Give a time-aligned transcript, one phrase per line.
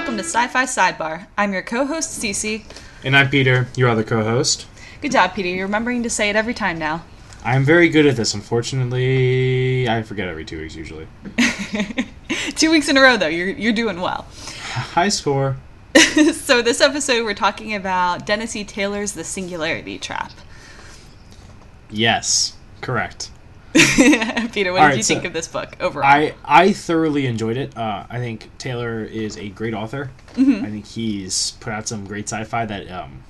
[0.00, 1.26] welcome to Sci Fi Sidebar.
[1.36, 2.64] I'm your co host, Cece.
[3.04, 4.66] And I'm Peter, your other co host.
[5.02, 5.50] Good job, Peter.
[5.50, 7.04] You're remembering to say it every time now.
[7.44, 8.32] I'm very good at this.
[8.32, 11.06] Unfortunately, I forget every two weeks usually.
[12.54, 13.26] Two weeks in a row, though.
[13.26, 14.26] You're, you're doing well.
[14.70, 15.58] High score.
[16.32, 18.64] so, this episode, we're talking about Dennis E.
[18.64, 20.32] Taylor's The Singularity Trap.
[21.90, 23.30] Yes, correct.
[24.52, 26.04] Peter, what All did right, you so think of this book overall?
[26.04, 27.76] I I thoroughly enjoyed it.
[27.76, 30.10] Uh, I think Taylor is a great author.
[30.34, 30.64] Mm-hmm.
[30.64, 33.22] I think he's put out some great sci-fi that um,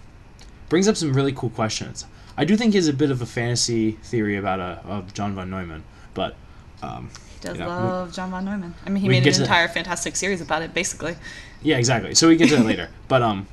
[0.70, 2.06] brings up some really cool questions.
[2.38, 5.34] I do think he has a bit of a fantasy theory about uh, of John
[5.34, 5.84] von Neumann,
[6.14, 6.36] but
[6.82, 8.74] um, he does you know, we- love John von Neumann.
[8.86, 11.16] I mean, he made an entire fantastic series about it, basically.
[11.62, 12.14] Yeah, exactly.
[12.14, 12.88] So we get to that later.
[13.08, 13.46] But um,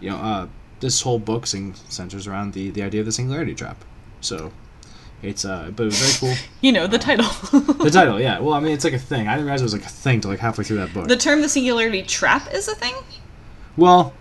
[0.00, 0.48] you know, uh,
[0.80, 3.82] this whole book centers around the the idea of the singularity trap.
[4.20, 4.52] So
[5.22, 6.44] it's uh, but it was very cool.
[6.60, 7.26] You know, the title.
[7.52, 8.38] The title, yeah.
[8.40, 9.28] Well, I mean, it's like a thing.
[9.28, 11.08] I didn't realize it was like a thing till like halfway through that book.
[11.08, 12.94] the term the singularity trap is a thing?
[13.76, 14.12] well,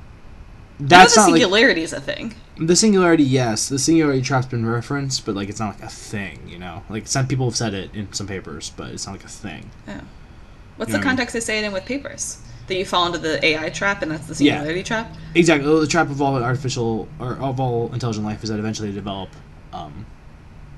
[0.80, 2.36] that's the not like singularity is a thing.
[2.58, 3.24] the singularity.
[3.24, 6.48] Yes, the singularity trap's been referenced, but like it's not like a thing.
[6.48, 9.26] You know, like some people have said it in some papers, but it's not like
[9.26, 9.70] a thing.
[9.88, 9.92] Oh.
[9.92, 11.02] What's You the know what I mean?
[11.04, 12.38] context they say it in with papers?
[12.68, 14.54] That you fall into the AI trap and that's the Yeah.
[14.54, 15.14] singularity trap?
[15.36, 15.68] Exactly.
[15.82, 19.30] The trap of all artificial or of all intelligent life is that eventually they develop
[19.74, 20.06] um,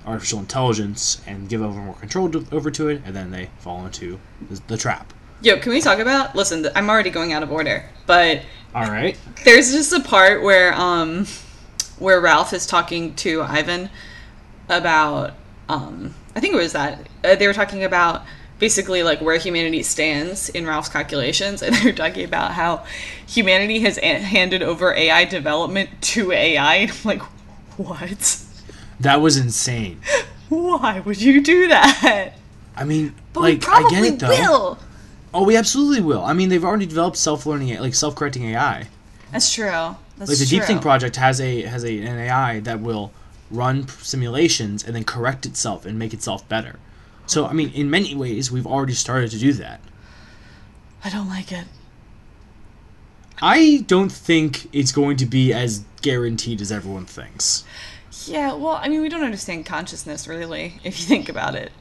[0.05, 3.85] artificial intelligence and give over more control to, over to it, and then they fall
[3.85, 4.19] into
[4.67, 5.13] the, trap.
[5.41, 6.35] Yo, can we talk about?
[6.35, 8.43] Listen, I'm already going out of order, but
[8.75, 9.17] All right.
[9.43, 11.25] there's just a part where um
[11.99, 13.89] where Ralph is talking to Ivan
[14.69, 15.33] about
[15.69, 18.23] um I think it was that uh, they were talking about
[18.59, 22.85] basically like where humanity stands in Ralph's calculations and they were talking about how
[23.27, 26.75] humanity has a- handed over AI development to AI.
[26.75, 27.21] I'm like,
[27.77, 28.45] what?
[29.01, 29.99] That was insane.
[30.49, 32.33] Why would you do that?
[32.75, 34.29] I mean, But like we probably I get it though.
[34.29, 34.79] will.
[35.33, 36.23] Oh, we absolutely will.
[36.23, 38.87] I mean, they've already developed self-learning, like self-correcting AI.
[39.31, 39.65] That's true.
[40.17, 40.57] That's Like the true.
[40.59, 43.11] Deep Think project has a has a an AI that will
[43.49, 46.79] run simulations and then correct itself and make itself better.
[47.27, 49.79] So, I mean, in many ways, we've already started to do that.
[51.03, 51.65] I don't like it.
[53.41, 57.63] I don't think it's going to be as guaranteed as everyone thinks.
[58.27, 61.71] Yeah, well, I mean, we don't understand consciousness really, if you think about it,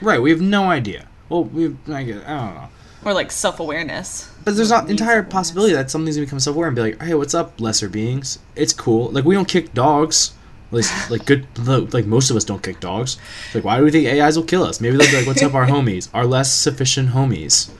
[0.00, 1.06] Right, we have no idea.
[1.28, 2.68] Well, we have, I, guess, I don't know.
[3.04, 4.30] or like self-awareness.
[4.44, 7.34] But there's not entire possibility that something's gonna become self-aware and be like, "Hey, what's
[7.34, 8.38] up, lesser beings?
[8.56, 10.32] It's cool." Like we don't kick dogs.
[10.70, 11.46] At least, like good,
[11.94, 13.16] like most of us don't kick dogs.
[13.54, 14.80] Like, why do we think AIs will kill us?
[14.80, 16.08] Maybe they'll be like, "What's up, our homies?
[16.12, 17.70] Our less sufficient homies."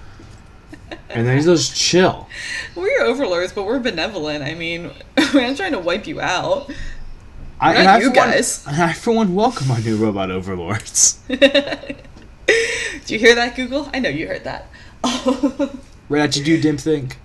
[1.10, 2.28] And then he'll just chill.
[2.76, 4.42] We're overlords, but we're benevolent.
[4.44, 4.90] I mean,
[5.34, 6.70] we're not trying to wipe you out.
[7.62, 8.66] I, and I, you for one- guys.
[8.68, 11.20] and I, for one, welcome our new robot overlords.
[11.28, 11.96] Did
[13.06, 13.88] you hear that, Google?
[13.94, 14.68] I know you heard that.
[16.08, 17.18] right at you, do dim think.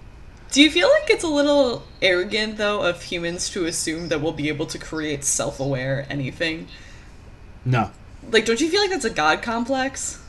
[0.52, 4.32] Do you feel like it's a little arrogant, though, of humans to assume that we'll
[4.32, 6.68] be able to create self aware anything?
[7.66, 7.90] No.
[8.30, 10.24] Like, don't you feel like that's a god complex?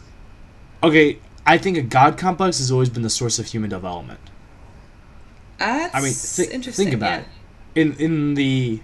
[0.83, 4.21] Okay, I think a god complex has always been the source of human development.
[5.59, 6.87] That's I mean, interesting.
[6.87, 7.21] think about yeah.
[7.21, 7.27] it.
[7.75, 8.81] In in the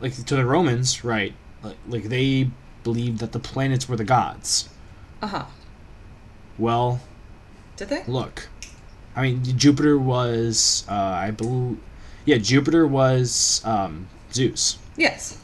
[0.00, 1.34] like to the Romans, right?
[1.62, 2.50] Like, like they
[2.84, 4.68] believed that the planets were the gods.
[5.20, 5.44] Uh huh.
[6.56, 7.00] Well,
[7.76, 8.04] Did they?
[8.06, 8.48] look,
[9.14, 11.78] I mean Jupiter was, uh, I believe,
[12.24, 14.78] yeah, Jupiter was um, Zeus.
[14.96, 15.38] Yes.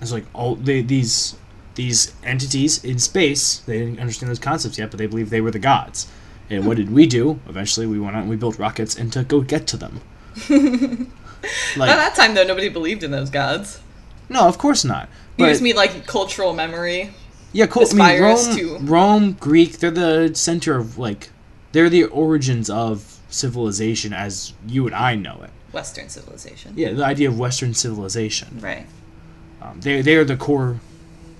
[0.00, 1.36] It's like all they, these
[1.74, 3.58] these entities in space.
[3.60, 6.06] They didn't understand those concepts yet, but they believed they were the gods.
[6.50, 7.40] And what did we do?
[7.48, 10.00] Eventually, we went out and we built rockets and to go get to them.
[11.76, 13.80] like, At that time, though, nobody believed in those gods.
[14.28, 15.08] no, of course not.
[15.36, 17.10] You But just mean like cultural memory.
[17.52, 17.84] yeah, cool.
[17.90, 19.78] I mean, Rome, to- Rome, Greek.
[19.78, 21.30] They're the center of like,
[21.72, 25.50] they're the origins of civilization as you and I know it.
[25.72, 26.72] Western civilization.
[26.76, 28.58] Yeah, the idea of Western civilization.
[28.60, 28.86] Right.
[29.60, 30.78] Um, they they are the core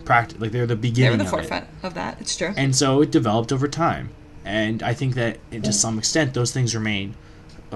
[0.05, 0.41] practice.
[0.41, 1.19] Like they're the beginning.
[1.19, 2.21] They're the of forefront of that.
[2.21, 2.53] It's true.
[2.57, 4.11] and so it developed over time
[4.47, 7.15] and i think that to some extent those things remain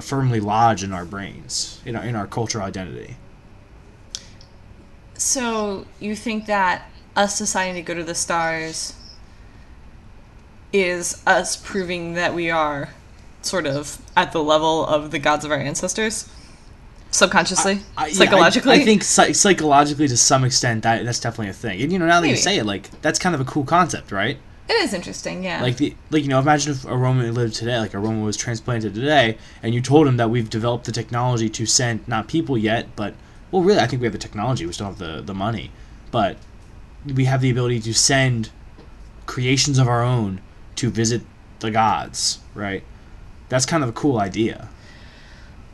[0.00, 3.17] firmly lodged in our brains in our, in our cultural identity
[5.15, 8.95] So you think that us deciding to go to the stars
[10.73, 12.91] is us proving that we are
[13.43, 16.29] sort of at the level of the gods of our ancestors?
[17.11, 17.81] Subconsciously?
[17.97, 18.75] I- I- Psychologically?
[18.75, 22.06] I, think psy- psychologically to some extent that that's definitely a thing and you know
[22.06, 22.31] now that Maybe.
[22.33, 25.62] you say it like that's kind of a cool concept right it is interesting, yeah.
[25.62, 28.37] like the like you know imagine if a roman lived today like a roman was
[28.37, 32.56] transplanted today and you told him that we've developed the technology to send not people
[32.59, 33.15] yet but
[33.50, 35.70] well really i think we have the technology we still have the the money
[36.11, 36.37] but
[37.15, 38.50] we have the ability to send
[39.26, 40.41] creations of our own
[40.75, 41.23] to visit
[41.61, 42.82] the gods right
[43.49, 44.69] that's kind of a cool idea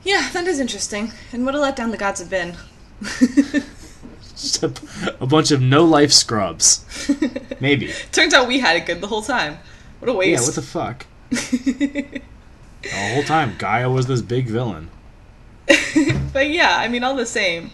[0.05, 1.12] Yeah, that is interesting.
[1.32, 2.56] And what a letdown the gods have been.
[4.44, 6.85] Just a, a bunch of no life scrubs.
[7.61, 7.93] Maybe.
[8.12, 9.58] Turns out we had it good the whole time.
[10.00, 10.43] What a waste.
[10.43, 11.06] Yeah, what the fuck?
[11.31, 12.20] the
[12.93, 14.91] whole time, Gaia was this big villain.
[16.32, 17.70] but yeah, I mean, all the same,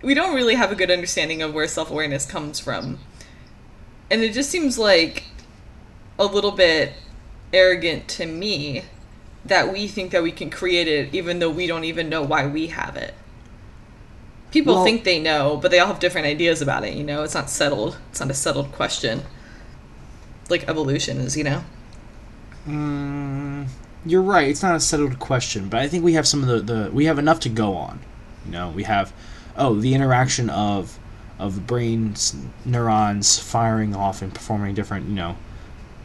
[0.00, 2.98] we don't really have a good understanding of where self awareness comes from.
[4.10, 5.24] And it just seems like
[6.18, 6.94] a little bit
[7.52, 8.84] arrogant to me
[9.44, 12.46] that we think that we can create it even though we don't even know why
[12.46, 13.14] we have it.
[14.50, 17.22] People Well- think they know, but they all have different ideas about it, you know?
[17.22, 17.98] It's not settled.
[18.10, 19.22] It's not a settled question.
[20.48, 21.62] Like evolution is, you know?
[22.66, 23.66] Mm,
[24.04, 24.48] you're right.
[24.48, 27.06] It's not a settled question, but I think we have some of the, the we
[27.06, 28.00] have enough to go on.
[28.44, 29.12] You know, we have
[29.56, 30.98] oh the interaction of
[31.38, 32.34] of the brain's
[32.64, 35.08] neurons firing off and performing different.
[35.08, 35.36] You know,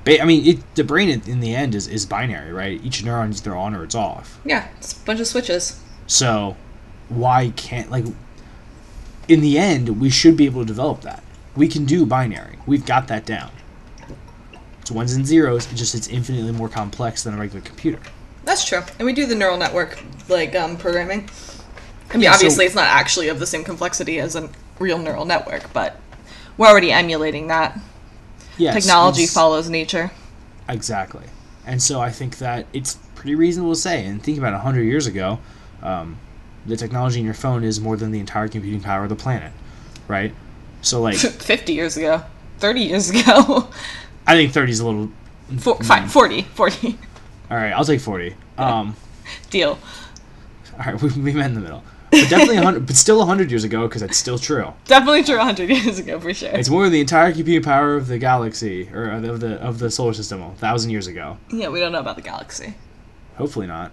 [0.06, 2.80] ba- I mean, it, the brain in, in the end is is binary, right?
[2.84, 4.40] Each neuron is either on or it's off.
[4.46, 5.80] Yeah, it's a bunch of switches.
[6.08, 6.56] So
[7.10, 8.06] why can't like
[9.28, 11.24] in the end we should be able to develop that.
[11.56, 12.58] We can do binary.
[12.66, 13.52] We've got that down.
[14.82, 15.66] It's ones and zeros.
[15.72, 18.00] It's just it's infinitely more complex than a regular computer.
[18.44, 18.82] That's true.
[19.00, 21.30] And we do the neural network like um, programming.
[22.10, 24.50] I mean, Yeah, so- obviously, it's not actually of the same complexity as a
[24.80, 26.00] real neural network, but
[26.58, 27.80] we're already emulating that.
[28.58, 30.12] Yes, Technology follows nature.
[30.70, 31.26] Exactly.
[31.66, 34.84] And so I think that it's pretty reasonable to say, and think about it, 100
[34.84, 35.40] years ago,
[35.82, 36.18] um,
[36.66, 39.52] the technology in your phone is more than the entire computing power of the planet,
[40.08, 40.34] right?
[40.82, 42.24] So, like, 50 years ago,
[42.60, 43.70] 30 years ago,
[44.28, 45.12] I think 30 is a little.
[45.60, 46.98] Four, fine, 40, 40.
[47.52, 48.36] All right, I'll take 40.
[48.58, 48.96] Um,
[49.50, 49.78] Deal.
[50.80, 51.84] all right, we, we met in the middle.
[52.12, 54.72] But definitely 100, but still 100 years ago, because that's still true.
[54.86, 56.52] Definitely true 100 years ago, for sure.
[56.52, 59.90] It's more than the entire computing power of the galaxy, or of the, of the
[59.90, 61.38] solar system, a thousand years ago.
[61.52, 62.76] Yeah, we don't know about the galaxy.
[63.38, 63.92] Hopefully not.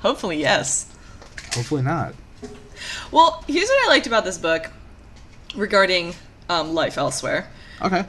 [0.00, 0.94] Hopefully, yes.
[1.54, 2.14] Hopefully not.
[3.10, 4.70] Well, here's what I liked about this book
[5.54, 6.14] regarding
[6.48, 7.48] um, life elsewhere.
[7.80, 8.04] Okay.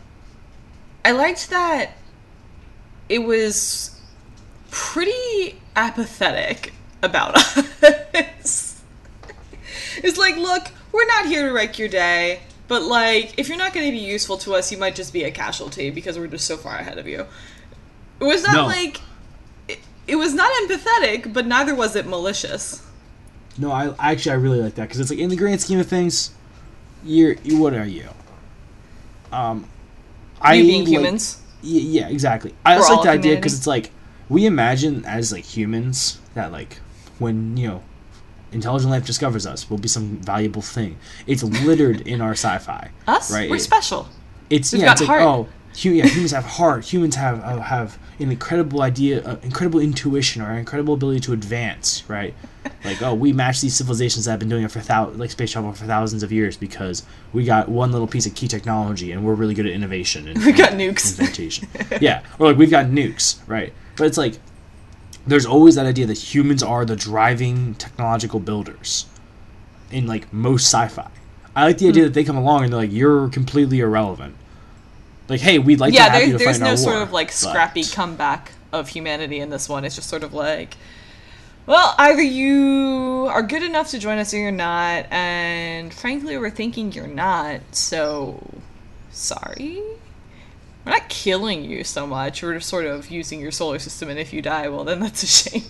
[1.04, 1.92] I liked that
[3.08, 4.00] it was
[4.72, 7.36] pretty apathetic about
[7.84, 8.82] us.
[9.98, 13.74] it's like, look, we're not here to wreck your day, but like, if you're not
[13.74, 16.46] going to be useful to us, you might just be a casualty because we're just
[16.48, 17.26] so far ahead of you.
[18.20, 18.66] It was not No.
[18.66, 19.02] like.
[19.68, 22.82] It, it was not empathetic, but neither was it malicious.
[23.58, 25.88] No, I actually I really like that because it's like in the grand scheme of
[25.88, 26.32] things,
[27.04, 28.10] you're you, what are you?
[29.32, 29.68] Um,
[30.42, 31.42] I you being like- humans.
[31.64, 32.54] y- yeah, exactly.
[32.66, 33.92] I We're also like the idea because it's like
[34.30, 36.80] we imagine as like humans that like
[37.20, 37.84] when you know
[38.52, 40.98] intelligent life discovers us, we'll be some valuable thing.
[41.28, 42.92] It's littered in our sci-fi.
[43.08, 43.32] Us?
[43.32, 44.08] right, We're it- special.
[44.50, 45.24] It's We've yeah, got it's like heart.
[45.24, 45.48] oh,
[45.84, 46.86] yeah, humans have heart.
[46.86, 52.04] Humans have uh, have an incredible idea, uh, incredible intuition, or incredible ability to advance.
[52.08, 52.34] Right?
[52.84, 55.52] Like oh, we match these civilizations that have been doing it for thou- like space
[55.52, 59.24] travel for thousands of years because we got one little piece of key technology and
[59.26, 61.20] we're really good at innovation and We got nukes.
[61.20, 61.68] inventation.
[62.02, 63.74] yeah, or like we've got nukes, right?
[63.98, 64.40] But it's like
[65.28, 69.06] there's always that idea that humans are the driving technological builders
[69.92, 71.10] in like most sci-fi.
[71.56, 72.08] I like the idea Hmm.
[72.08, 74.36] that they come along and they're like, "You're completely irrelevant."
[75.28, 77.34] Like, hey, we'd like yeah, to have there, there's no sort war, of like but-
[77.34, 79.86] scrappy comeback of humanity in this one.
[79.86, 80.78] It's just sort of like,
[81.66, 86.52] well, either you are good enough to join us or you're not, and frankly, we're
[86.52, 87.62] thinking you're not.
[87.72, 88.44] So,
[89.12, 89.82] sorry.
[90.86, 92.44] We're not killing you so much.
[92.44, 95.24] We're just sort of using your solar system, and if you die, well, then that's
[95.24, 95.64] a shame.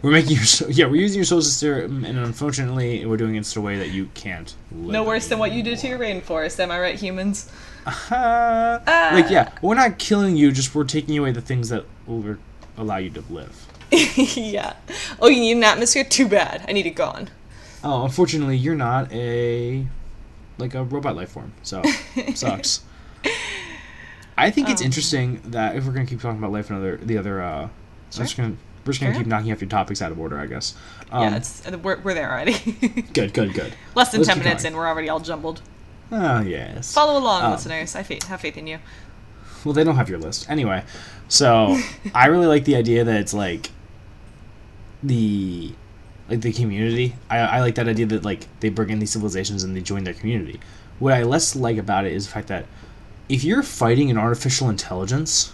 [0.00, 3.38] We're making your so- yeah, we're using your solar system, and unfortunately, we're doing it
[3.38, 4.54] in such a way that you can't.
[4.72, 6.58] Live No worse than what you did to your rainforest.
[6.58, 7.52] Am I right, humans?
[7.86, 8.78] Uh,
[9.12, 10.52] like yeah, we're not killing you.
[10.52, 12.36] Just we're taking away the things that will
[12.76, 13.66] allow you to live.
[13.92, 14.74] yeah.
[15.20, 16.04] Oh, you need an atmosphere?
[16.04, 16.64] Too bad.
[16.68, 17.28] I need it gone.
[17.84, 19.86] Oh, unfortunately, you're not a
[20.58, 21.82] like a robot life form, so
[22.34, 22.82] sucks.
[24.38, 24.72] I think Um.
[24.72, 27.62] it's interesting that if we're gonna keep talking about life and other the other, uh,
[27.64, 27.70] I'm
[28.10, 29.20] just gonna we're just gonna Sure.
[29.22, 30.74] keep knocking off your topics out of order, I guess.
[31.10, 32.54] Um, yeah, it's we're, we're there already.
[33.12, 33.74] good, good, good.
[33.94, 35.60] Less than Let's 10 minutes in, we're already all jumbled.
[36.12, 36.92] Oh yes.
[36.92, 37.96] Follow along, Um, listeners.
[37.96, 38.78] I fa- have faith in you.
[39.64, 40.84] Well, they don't have your list anyway.
[41.28, 41.78] So
[42.14, 43.70] I really like the idea that it's like
[45.02, 45.72] the
[46.28, 47.14] like the community.
[47.30, 50.04] I, I like that idea that like they bring in these civilizations and they join
[50.04, 50.60] their community.
[50.98, 52.66] What I less like about it is the fact that
[53.28, 55.52] if you're fighting an artificial intelligence,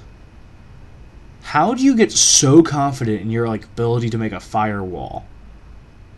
[1.42, 5.24] how do you get so confident in your like ability to make a firewall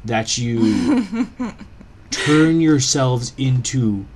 [0.04, 1.26] that you
[2.11, 4.06] turn yourselves into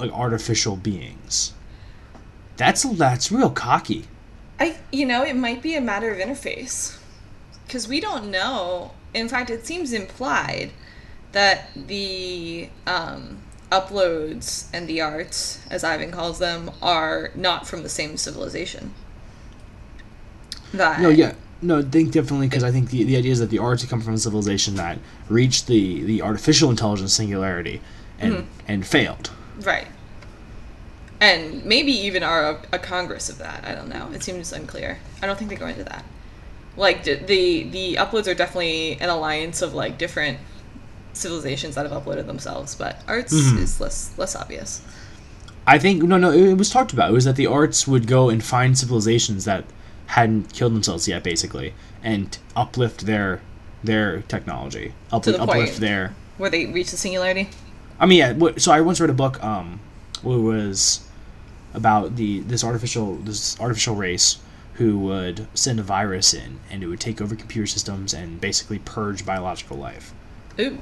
[0.00, 1.52] like artificial beings?
[2.56, 4.04] That's that's real cocky.
[4.60, 6.98] I, you know, it might be a matter of interface.
[7.66, 10.70] Because we don't know in fact, it seems implied
[11.32, 13.38] that the um,
[13.70, 18.94] uploads and the arts, as Ivan calls them, are not from the same civilization.
[20.72, 21.34] That No, yeah.
[21.60, 24.00] No, I think definitely because I think the, the idea is that the arts come
[24.00, 27.80] from a civilization that reached the, the artificial intelligence singularity
[28.20, 28.46] and Mm-hmm.
[28.68, 29.30] and failed.
[29.62, 29.86] Right,
[31.20, 33.64] and maybe even are a, a congress of that.
[33.64, 34.10] I don't know.
[34.12, 34.98] It seems unclear.
[35.22, 36.04] I don't think they go into that.
[36.76, 40.38] Like d- the the uploads are definitely an alliance of like different
[41.12, 43.58] civilizations that have uploaded themselves, but arts Mhm.
[43.58, 44.82] is less less obvious.
[45.66, 46.30] I think no, no.
[46.30, 47.10] It, it was talked about.
[47.10, 49.64] It was that the arts would go and find civilizations that
[50.06, 53.40] hadn't killed themselves yet, basically, and uplift their
[53.84, 55.80] their technology, up, To the uplift point.
[55.80, 56.14] their.
[56.36, 57.48] Where they reach the singularity.
[58.00, 58.50] I mean, yeah.
[58.58, 59.42] So I once read a book.
[59.42, 59.80] Um,
[60.22, 61.06] it was
[61.74, 64.38] about the this artificial this artificial race
[64.74, 68.78] who would send a virus in, and it would take over computer systems and basically
[68.78, 70.12] purge biological life.
[70.60, 70.78] Ooh,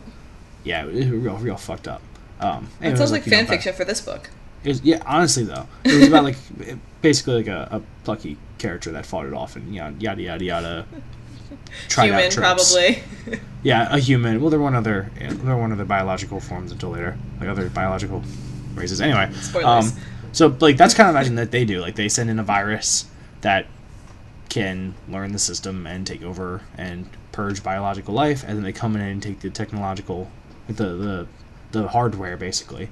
[0.65, 2.03] Yeah, it was real, real fucked up.
[2.41, 4.31] Um, anyways, sounds like know, fan but- fiction for this book.
[4.65, 6.37] It was, yeah, honestly though, it was about like
[7.03, 10.87] basically like a, a plucky character that fought it off and yada yada yada yada.
[11.89, 12.73] Tried out Human, tropes.
[12.73, 13.03] probably.
[13.63, 14.41] Yeah, a human.
[14.41, 17.69] Well, there were one other there were one other biological forms until later, like other
[17.69, 18.23] biological
[18.77, 19.01] races.
[19.01, 19.93] Anyway, Spoilers.
[19.93, 21.81] Um, so like that's kind of imagine that they do.
[21.81, 23.07] Like they send in a virus
[23.41, 23.67] that
[24.49, 28.95] can learn the system and take over and purge biological life, and then they come
[28.95, 30.31] in and take the technological,
[30.69, 31.27] the the
[31.73, 32.89] the hardware basically,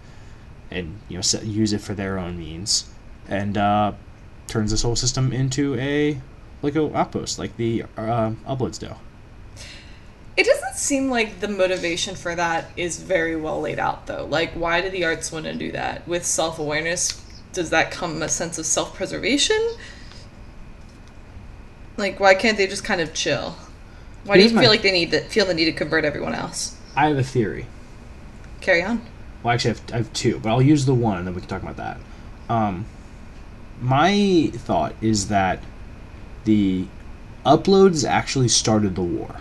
[0.72, 2.90] and you know set, use it for their own means,
[3.28, 3.92] and uh,
[4.48, 6.20] turns this whole system into a
[6.64, 8.94] like a outpost, like the uh, uploads do.
[10.36, 14.26] It doesn't seem like the motivation for that is very well laid out, though.
[14.26, 16.08] Like, why do the arts want to do that?
[16.08, 19.60] With self awareness, does that come a sense of self preservation?
[21.96, 23.56] Like, why can't they just kind of chill?
[24.24, 26.04] Why do Here's you my- feel like they need to feel the need to convert
[26.04, 26.76] everyone else?
[26.96, 27.66] I have a theory.
[28.60, 29.02] Carry on.
[29.42, 31.40] Well, actually, I have, I have two, but I'll use the one and then we
[31.40, 31.98] can talk about that.
[32.48, 32.86] Um,
[33.80, 35.60] my thought is that
[36.44, 36.86] the
[37.44, 39.36] uploads actually started the war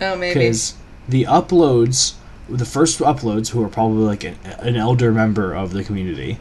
[0.00, 0.34] Oh, maybe.
[0.40, 0.74] because
[1.08, 2.14] the uploads,
[2.48, 6.38] the first uploads, who are probably like an, an elder member of the community,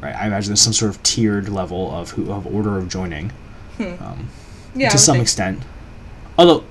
[0.00, 0.14] right?
[0.14, 3.32] I imagine there's some sort of tiered level of who of order of joining
[3.78, 4.28] um,
[4.74, 5.62] yeah, to some think- extent.
[6.38, 6.64] Although,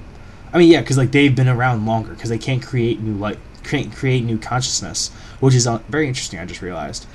[0.51, 3.37] I mean, yeah, because like they've been around longer because they can't create new light,
[3.63, 5.09] can't create new consciousness,
[5.39, 6.39] which is uh, very interesting.
[6.39, 7.05] I just realized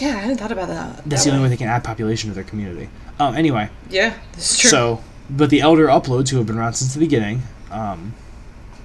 [0.00, 0.96] Yeah, I hadn't thought about that.
[1.06, 2.88] that's that the only way they can add population to their community.
[3.18, 4.70] Um, anyway, Yeah, that's true.
[4.70, 8.14] so but the elder uploads who have been around since the beginning, um,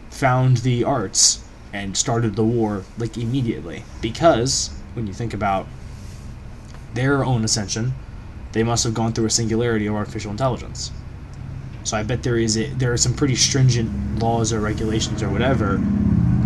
[0.10, 5.68] found the arts and started the war like immediately because when you think about
[6.94, 7.94] their own ascension,
[8.52, 10.92] they must have gone through a singularity of artificial intelligence.
[11.84, 15.30] So I bet there is a, there are some pretty stringent laws or regulations or
[15.30, 15.78] whatever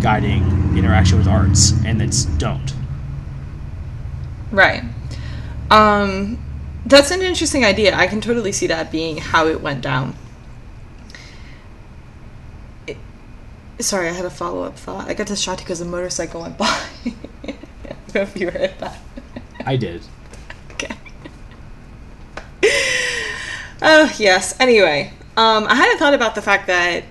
[0.02, 0.44] guiding
[0.78, 2.74] interaction with arts, and that's don't.
[4.56, 4.84] Right.
[5.70, 6.40] Um,
[6.86, 7.94] that's an interesting idea.
[7.94, 10.16] I can totally see that being how it went down.
[12.88, 12.96] It-
[13.80, 15.10] sorry, I had a follow up thought.
[15.10, 16.66] I got distracted because a motorcycle went by.
[17.06, 17.12] I
[17.44, 18.98] don't know if you heard that.
[19.66, 20.04] I did.
[20.72, 20.96] Okay.
[23.82, 24.58] Oh yes.
[24.58, 27.04] Anyway, um, I hadn't thought about the fact that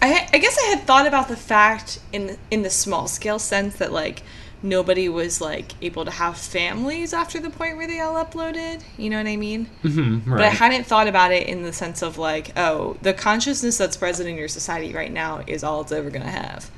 [0.00, 3.74] I, I guess I had thought about the fact in in the small scale sense
[3.76, 4.22] that like
[4.62, 8.82] nobody was like able to have families after the point where they all uploaded.
[8.96, 9.68] You know what I mean?
[9.84, 10.38] Mm-hmm, right.
[10.38, 13.96] But I hadn't thought about it in the sense of like, oh, the consciousness that's
[13.96, 16.70] present in your society right now is all it's ever gonna have,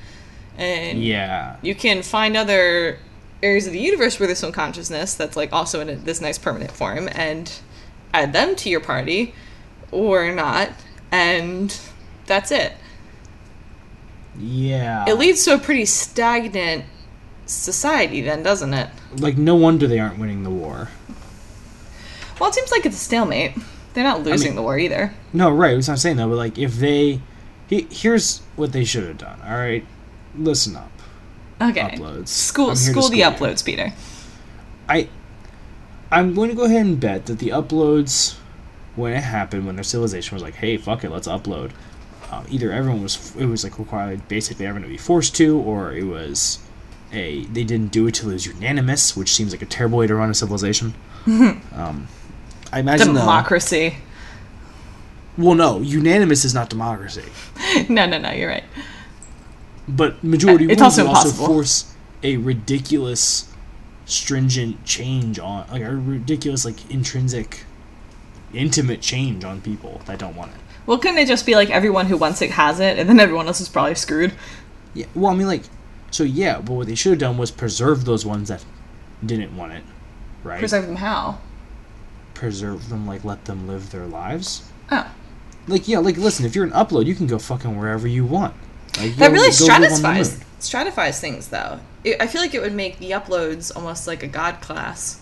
[0.58, 1.56] and yeah.
[1.62, 2.98] you can find other
[3.42, 6.36] areas of the universe where there's some consciousness that's like also in a, this nice
[6.36, 7.50] permanent form and
[8.12, 9.34] add them to your party
[9.90, 10.68] or not
[11.10, 11.80] and
[12.26, 12.74] that's it
[14.38, 15.04] Yeah.
[15.08, 16.84] it leads to a pretty stagnant
[17.50, 18.88] society then doesn't it
[19.18, 20.88] like no wonder they aren't winning the war.
[22.38, 23.52] well it seems like it's a stalemate
[23.94, 25.74] they're not losing the war either No, right.
[25.74, 26.28] That's what I'm saying though.
[26.28, 27.20] But like, if they,
[27.68, 29.40] he, here's what they should have done.
[29.44, 29.84] All right,
[30.36, 30.92] listen up.
[31.60, 32.28] okay Uploads.
[32.28, 33.24] school to school the school you.
[33.24, 33.92] uploads peter
[34.88, 35.08] I,
[36.10, 38.36] I'm going to go ahead and bet that the uploads,
[38.96, 41.70] when it happened, when their civilization was like, "Hey, fuck it, let's upload,"
[42.32, 45.92] um, either everyone was it was like required basically everyone to be forced to, or
[45.92, 46.58] it was
[47.12, 50.06] a they didn't do it till it was unanimous, which seems like a terrible way
[50.06, 50.94] to run a civilization.
[51.26, 52.08] um,
[52.72, 53.96] I imagine though- democracy
[55.38, 57.24] well, no, unanimous is not democracy.
[57.88, 58.64] no no no you're right
[59.88, 63.48] But majority It's rules also also force a ridiculous,
[64.04, 67.64] stringent change on, like a ridiculous, like intrinsic
[68.52, 70.58] intimate change on people that don't want it.
[70.86, 73.46] Well, couldn't it just be like everyone who wants it has it, and then everyone
[73.46, 74.32] else is probably screwed?
[74.92, 75.06] Yeah.
[75.14, 75.62] Well, I mean, like,
[76.10, 78.64] so yeah, but what they should have done was preserve those ones that
[79.24, 79.84] didn't want it,
[80.44, 80.58] right?
[80.58, 81.38] Preserve them how?
[82.40, 84.62] preserve them, like let them live their lives.
[84.90, 85.10] Oh.
[85.68, 88.54] Like yeah, like listen, if you're an upload, you can go fucking wherever you want.
[88.98, 91.80] Like, That really go live on the stratifies stratifies things, though.
[92.02, 95.20] It, I feel like it would make the uploads almost like a god class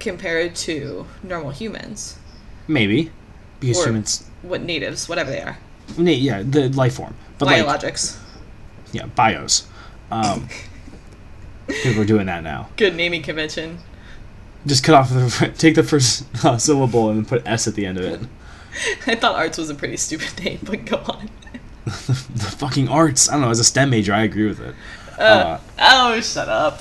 [0.00, 2.18] compared to normal humans,
[2.66, 3.12] Maybe
[3.60, 5.58] because Or- humans, what natives, whatever they are,
[5.96, 8.18] na- yeah, the life form, but like biologics.
[8.92, 9.67] yeah, bios.
[10.10, 10.48] Um,
[11.66, 12.70] because we're doing that now.
[12.76, 13.78] Good naming convention.
[14.66, 17.98] Just cut off the take the first uh, syllable and put s at the end
[17.98, 18.20] of it.
[19.06, 21.30] I thought arts was a pretty stupid name, but go on.
[21.84, 23.28] the fucking arts.
[23.28, 23.50] I don't know.
[23.50, 24.74] As a STEM major, I agree with it.
[25.18, 26.78] Uh, oh, shut up.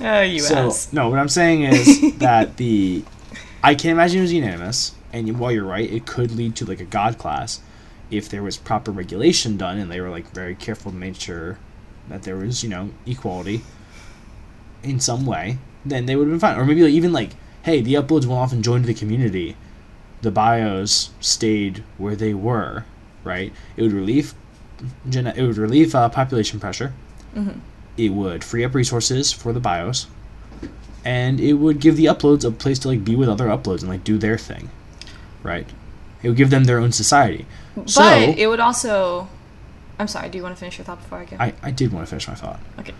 [0.00, 0.92] oh, you so ass.
[0.92, 3.04] no, what I'm saying is that the
[3.62, 6.80] I can't imagine it was unanimous, and while you're right, it could lead to like
[6.80, 7.60] a god class
[8.10, 11.58] if there was proper regulation done and they were like very careful to make sure
[12.08, 13.62] that there was you know equality
[14.82, 15.58] in some way.
[15.84, 17.30] Then they would have been fine, or maybe like, even like,
[17.62, 19.56] hey, the uploads went off and joined the community.
[20.20, 22.84] The bios stayed where they were,
[23.24, 23.50] right?
[23.76, 24.34] It would relieve,
[25.08, 26.92] gen- it would relieve uh, population pressure
[27.96, 30.06] it would free up resources for the bios
[31.04, 33.88] and it would give the uploads a place to like be with other uploads and
[33.88, 34.68] like do their thing
[35.42, 35.68] right
[36.22, 37.46] it would give them their own society
[37.86, 39.28] so But it would also.
[39.98, 40.28] I'm sorry.
[40.30, 41.36] Do you want to finish your thought before I go?
[41.38, 42.94] I, I did want to finish my thought okay.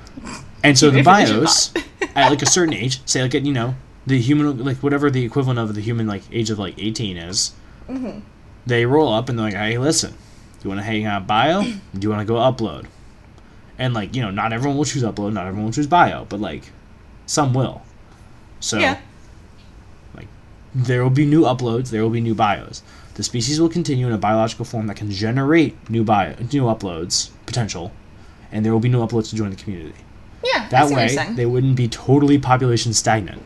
[0.63, 1.75] and so the may finish your bios
[2.15, 3.75] at like a certain age say like at you know
[4.07, 7.53] the human like whatever the equivalent of the human like age of like 18 is
[7.89, 8.21] Mm-hmm.
[8.67, 10.19] they roll up and they're like hey listen do
[10.63, 12.87] you want to hang out bio do you want to go upload
[13.79, 16.39] and like you know not everyone will choose upload not everyone will choose bio but
[16.41, 16.71] like
[17.27, 17.83] some will
[18.61, 19.01] so Yeah.
[20.15, 20.29] Like
[20.75, 22.83] there will be new uploads there will be new bios
[23.21, 27.29] the species will continue in a biological form that can generate new bio new uploads
[27.45, 27.93] potential
[28.51, 29.93] and there will be new uploads to join the community
[30.43, 30.67] Yeah.
[30.71, 33.43] That way they wouldn't be totally population stagnant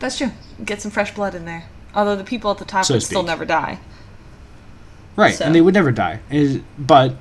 [0.00, 0.32] That's true.
[0.64, 1.64] Get some fresh blood in there.
[1.94, 3.78] Although the people at the top So would still never die.
[5.14, 6.18] right So- and they would never die
[6.76, 7.14] but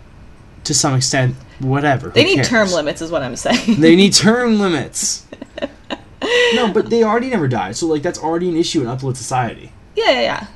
[0.63, 2.49] to some extent whatever They need cares?
[2.49, 3.79] term limits, is what I'm saying.
[3.81, 5.27] they need term limits
[6.55, 9.71] no but they already never die so like that's already an issue in upload society
[9.95, 10.47] Yeah, yeah, yeah.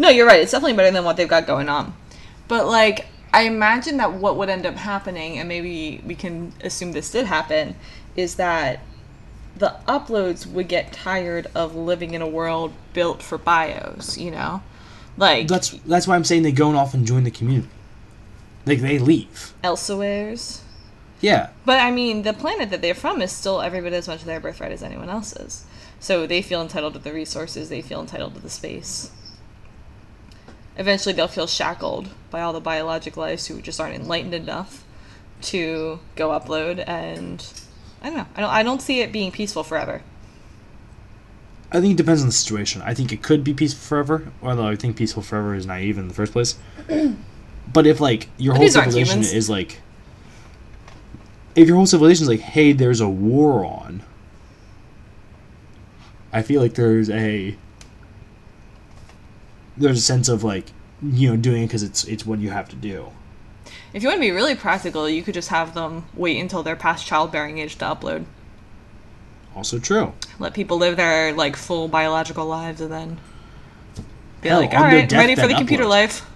[0.00, 0.40] No, you're right.
[0.40, 1.94] It's definitely better than what they've got going on.
[2.48, 6.92] But like, I imagine that what would end up happening, and maybe we can assume
[6.92, 7.76] this did happen,
[8.16, 8.80] is that
[9.56, 14.16] the uploads would get tired of living in a world built for bios.
[14.16, 14.62] You know,
[15.18, 17.68] like that's that's why i'm saying they go off and join the community
[18.64, 20.62] like they leave elsewheres.
[21.20, 24.24] yeah But I mean, the planet that they're from is still every bit as much
[24.24, 25.66] their birthright as anyone else's.
[25.98, 29.10] So they feel entitled to the resources, they feel entitled to the space.
[30.76, 34.84] Eventually, they'll feel shackled by all the biologic lives who just aren't enlightened enough
[35.42, 37.44] to go upload, and
[38.02, 38.26] I don't know.
[38.36, 38.50] I don't.
[38.50, 40.02] I don't see it being peaceful forever.
[41.72, 42.82] I think it depends on the situation.
[42.82, 46.08] I think it could be peaceful forever, although I think peaceful forever is naive in
[46.08, 46.58] the first place.
[47.72, 49.80] but if like your But whole civilization is like,
[51.54, 54.02] if your whole civilization is like, hey, there's a war on,
[56.32, 57.56] I feel like there's a
[59.80, 62.68] there's a sense of like you know doing it because it's it's what you have
[62.68, 63.08] to do.
[63.92, 66.76] If you want to be really practical, you could just have them wait until they're
[66.76, 68.24] past childbearing age to upload.
[69.56, 70.12] Also true.
[70.38, 73.20] Let people live their like full biological lives, and then
[74.42, 76.26] be Hell, like, all right, "All ready for the deathbed computer upload." life."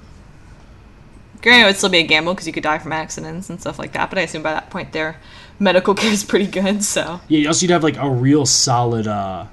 [1.42, 3.78] Granted, it would still be a gamble because you could die from accidents and stuff
[3.78, 4.09] like that.
[4.09, 5.16] But I assume by that point their
[5.59, 6.83] medical care is pretty good.
[6.83, 9.46] So Yeah, you also you'd have like a real solid, uh,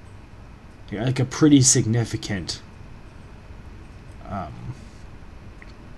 [0.91, 2.61] like a pretty significant
[4.31, 4.53] um,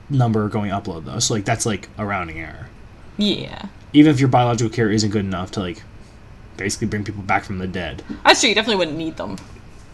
[0.09, 1.19] number going upload though.
[1.19, 2.67] So like that's like a rounding error.
[3.17, 5.83] yeah, Even if your biological care isn't good enough to like
[6.57, 8.03] basically bring people back from the dead.
[8.23, 8.49] that's true.
[8.49, 9.37] You definitely wouldn't need them.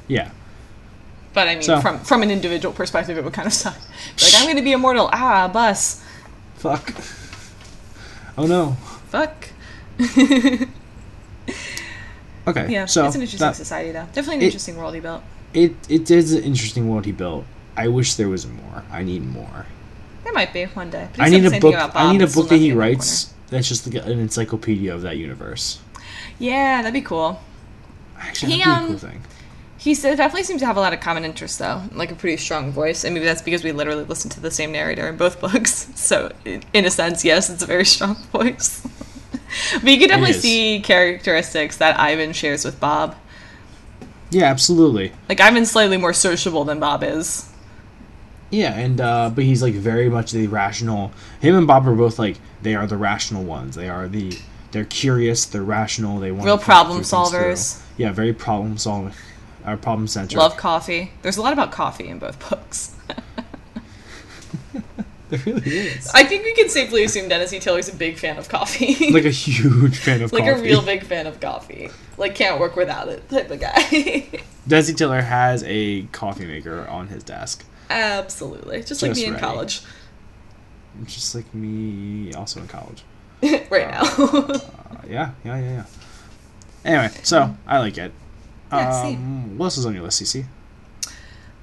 [0.08, 0.32] Yeah,
[1.34, 3.78] But I mean, So- from from an individual perspective, it would kind of suck.
[4.22, 5.10] Like I'm going to be immortal.
[5.14, 6.04] Ah, bus.
[6.56, 6.94] fuck.
[8.38, 8.78] Oh no.
[9.10, 9.50] Fuck.
[12.48, 12.72] Okay.
[12.72, 14.06] Yeah, so it's an interesting that- society though.
[14.14, 15.22] Definitely an it- interesting world he built.
[15.54, 17.46] it it is an interesting world he built.
[17.76, 18.84] I wish there was more.
[18.92, 19.66] I need more.
[20.24, 21.08] There might be one day.
[21.16, 21.76] But he I need a book.
[21.96, 25.80] I need a book that he writes that's just an encyclopedia of that universe.
[26.38, 27.40] Yeah, that'd be cool.
[28.18, 29.22] Actually, He, that'd be a um, cool thing.
[29.78, 32.38] He said definitely seems to have a lot of common interests, though, like a pretty
[32.38, 35.40] strong voice, and maybe that's because we literally listen to the same narrator in both
[35.42, 35.90] books.
[35.96, 38.86] So, in in a sense, yes, it's a very strong voice.
[39.74, 43.16] but you can definitely see characteristics that Ivan shares with Bob.
[44.32, 45.12] Yeah, absolutely.
[45.28, 47.49] Like Ivan's slightly more sociable than Bob is.
[48.52, 51.12] Yeah, and uh, but he's like very much the rational.
[51.40, 53.76] Him and Bob are both like they are the rational ones.
[53.76, 54.38] They are the
[54.72, 55.46] they're curious.
[55.46, 56.20] They're rational.
[56.20, 57.82] They want Real problem solvers.
[57.98, 59.14] Yeah, very problem solving.
[59.66, 60.40] Our problem centric.
[60.40, 61.12] Love coffee.
[61.22, 62.96] There's a lot about coffee in both books.
[65.30, 66.10] There really is.
[66.16, 67.60] I think we can safely assume Dennis E.
[67.60, 69.12] Taylor's a big fan of coffee.
[69.12, 70.52] like a huge fan of like coffee.
[70.54, 71.92] Like a real big fan of coffee.
[72.18, 73.80] Like can't work without it type of guy.
[74.68, 77.64] Desi Taylor has a coffee maker on his desk.
[77.90, 78.84] Absolutely.
[78.84, 79.82] Just like Just me in college.
[81.06, 83.04] Just like me, also in college.
[83.70, 84.04] right now.
[84.90, 85.86] Uh, yeah, yeah, yeah, yeah.
[86.84, 88.12] Anyway, so I like it.
[88.72, 90.46] Yeah, um, what else is on your list, Cece?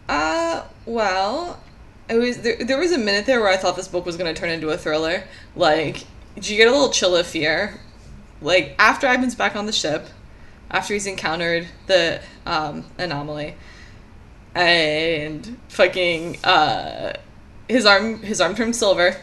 [0.09, 1.59] Uh, well,
[2.09, 4.33] it was there, there was a minute there where I thought this book was going
[4.33, 5.25] to turn into a thriller.
[5.57, 6.05] Like,
[6.37, 7.81] did you get a little chill of fear?
[8.41, 10.07] Like after Ivan's back on the ship,
[10.71, 13.55] after he's encountered the um, anomaly,
[14.57, 17.13] and fucking uh,
[17.69, 19.17] his arm his arm turns silver,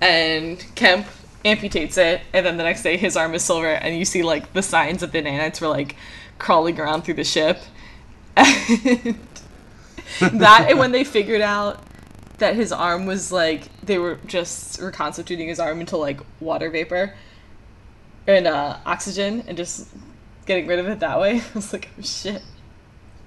[0.00, 1.06] and Kemp
[1.44, 4.52] amputates it, and then the next day his arm is silver, and you see like
[4.54, 5.96] the signs that the nanites were like
[6.38, 7.60] crawling around through the ship.
[8.36, 9.18] And
[10.40, 11.84] that and when they figured out
[12.38, 17.14] that his arm was like they were just reconstituting his arm into like water vapor
[18.26, 19.88] and uh, oxygen and just
[20.46, 21.40] getting rid of it that way.
[21.40, 22.42] I was like, oh shit.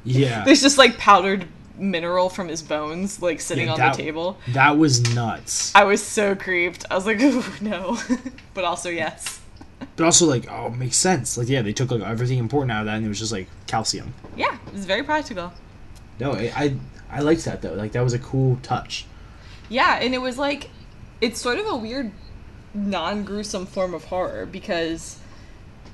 [0.03, 4.03] Yeah, There's just like powdered mineral from his bones like sitting Yeah, on that- the
[4.03, 4.37] table.
[4.49, 5.73] that was nuts.
[5.75, 6.85] I was so creeped.
[6.91, 7.97] I was like, oh no.
[8.53, 9.39] but also yes.
[9.97, 11.37] But also, like, oh, it makes sense.
[11.37, 13.47] Like, yeah, they took like everything important out of that, and it was just like
[13.67, 14.13] calcium.
[14.35, 15.51] Yeah, it was very practical.
[16.19, 16.75] No, I I,
[17.11, 17.73] I liked that though.
[17.73, 19.05] Like, that was a cool touch.
[19.69, 20.69] Yeah, and it was like
[21.21, 22.11] it's sort of a weird
[22.73, 25.17] non gruesome form of horror because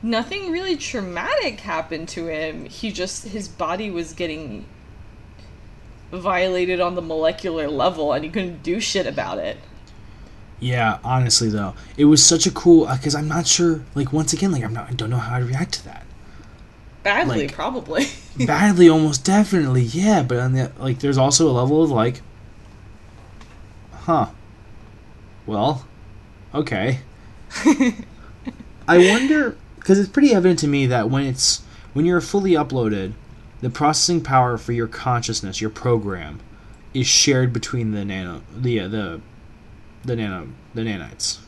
[0.02, 2.66] nothing really traumatic happened to him.
[2.66, 4.66] He just his body was getting
[6.12, 9.58] violated on the molecular level and he couldn't do shit about it.
[10.60, 13.82] Yeah, honestly though, it was such a cool uh, because I'm not sure.
[13.96, 14.90] Like, once again, like I'm not.
[14.90, 16.06] I don't know how to react to that.
[17.04, 18.08] Badly, Like- probably.
[18.46, 20.22] Badly, almost definitely, yeah.
[20.24, 22.22] But on the like, there's also a level of like,
[23.94, 24.28] huh?
[25.46, 25.86] Well,
[26.54, 27.00] okay.
[28.88, 31.62] I wonder because it's pretty evident to me that when it's
[31.94, 33.14] when you're fully uploaded,
[33.62, 36.40] the processing power for your consciousness, your program,
[36.94, 39.22] is shared between the nano, the uh, the
[40.04, 41.40] the nano, the nanites.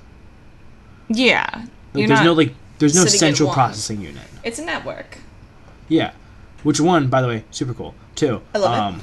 [1.09, 1.65] yeah.
[1.93, 4.23] Like, there's no like, there's no central processing unit.
[4.43, 5.17] It's a network.
[5.89, 6.13] Yeah.
[6.63, 7.95] Which one, by the way, super cool.
[8.15, 8.41] Two.
[8.53, 9.01] I love it.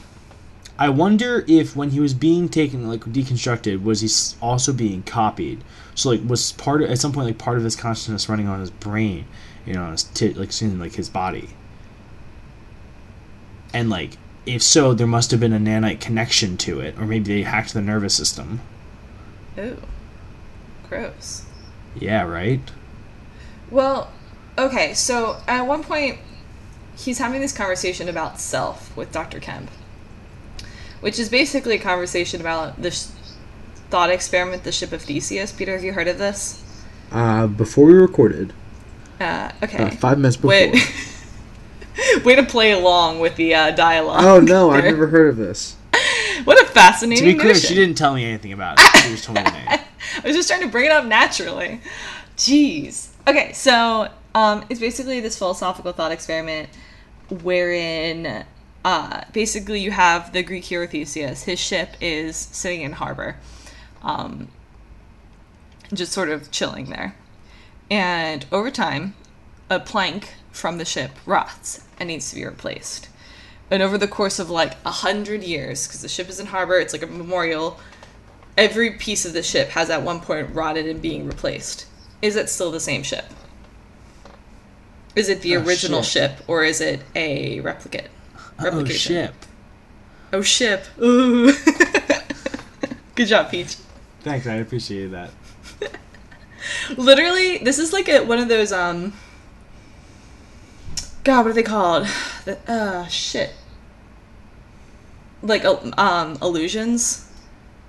[0.78, 5.64] I wonder if when he was being taken, like deconstructed, was he also being copied?
[5.94, 8.60] So like, was part of, at some point like part of his consciousness running on
[8.60, 9.26] his brain,
[9.66, 11.50] you know, on his tit, like in like his body.
[13.74, 14.12] And like,
[14.46, 17.74] if so, there must have been a nanite connection to it, or maybe they hacked
[17.74, 18.60] the nervous system.
[19.58, 19.82] Ooh.
[20.88, 21.44] Gross.
[21.96, 22.60] Yeah, right.
[23.70, 24.10] Well,
[24.56, 26.18] okay, so at one point,
[26.96, 29.40] he's having this conversation about self with Dr.
[29.40, 29.70] Kemp,
[31.00, 33.06] which is basically a conversation about the sh-
[33.90, 35.52] thought experiment, the ship of Theseus.
[35.52, 36.62] Peter, have you heard of this?
[37.10, 38.52] Uh, before we recorded,
[39.20, 39.84] Uh, okay.
[39.84, 40.50] uh, five minutes before.
[40.50, 40.76] Wait.
[42.24, 44.22] Way to play along with the uh, dialogue.
[44.22, 45.76] Oh no, I've never heard of this.
[46.44, 47.68] What a fascinating To be clear, notion.
[47.68, 49.02] she didn't tell me anything about it.
[49.02, 49.42] She just told me.
[49.66, 49.80] I
[50.24, 51.80] was just trying to bring it up naturally.
[52.36, 53.08] Jeez.
[53.26, 56.68] Okay, so um, it's basically this philosophical thought experiment
[57.42, 58.44] wherein
[58.84, 61.42] uh, basically you have the Greek hero Theseus.
[61.44, 63.36] His ship is sitting in harbor,
[64.02, 64.48] um,
[65.92, 67.14] just sort of chilling there.
[67.90, 69.14] And over time,
[69.70, 73.08] a plank from the ship rots and needs to be replaced.
[73.70, 76.78] And over the course of like a hundred years, because the ship is in harbor,
[76.78, 77.78] it's like a memorial
[78.56, 81.86] every piece of the ship has at one point rotted and being replaced.
[82.20, 83.24] Is it still the same ship?
[85.14, 86.30] Is it the Oh, original shit.
[86.32, 88.08] ship or is it a replicate?
[88.60, 89.34] Oh ship.
[90.32, 90.84] Oh ship.
[91.00, 91.52] Ooh.
[93.14, 93.76] Good job, Peach.
[94.22, 95.30] Thanks, I appreciate that.
[96.96, 99.12] Literally, this is like a, one of those um
[101.24, 102.06] God, what are they called?
[102.44, 103.52] The, uh shit.
[105.42, 107.26] Like um illusions.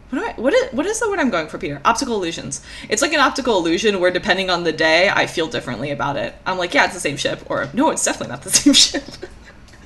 [0.10, 1.79] What, do I, what, is, what is the word I'm going for, Peter?
[1.86, 2.62] Optical illusions.
[2.89, 6.34] It's like an optical illusion where, depending on the day, I feel differently about it.
[6.47, 9.03] I'm like, yeah, it's the same ship, or no, it's definitely not the same ship.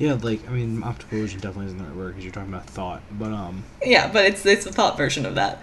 [0.04, 2.68] Yeah, like I mean, optical illusion definitely isn't the right word because you're talking about
[2.68, 3.02] thought.
[3.12, 5.62] But um, yeah, but it's it's the thought version of that.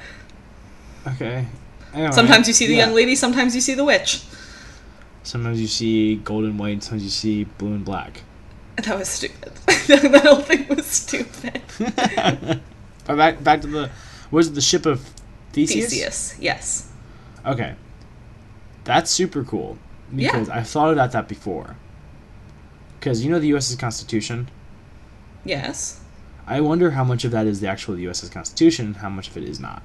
[1.06, 1.46] okay.
[1.92, 2.86] Anyway, Sometimes you see the yeah.
[2.86, 4.22] young lady, sometimes you see the witch.
[5.24, 6.82] Sometimes you see gold and white.
[6.82, 8.22] Sometimes you see blue and black.
[8.76, 9.52] That was stupid.
[9.66, 11.60] that whole thing was stupid.
[13.06, 13.90] But back back to the
[14.30, 15.00] was it the ship of
[15.52, 15.90] Theseus?
[15.90, 16.88] Theseus, yes.
[17.44, 17.74] Okay.
[18.84, 19.76] That's super cool
[20.14, 20.30] Yeah.
[20.32, 21.76] because I've thought about that before.
[23.00, 24.48] Because you know the U.S.'s Constitution.
[25.44, 26.00] Yes.
[26.46, 29.36] I wonder how much of that is the actual U.S.'s Constitution, and how much of
[29.36, 29.82] it is not.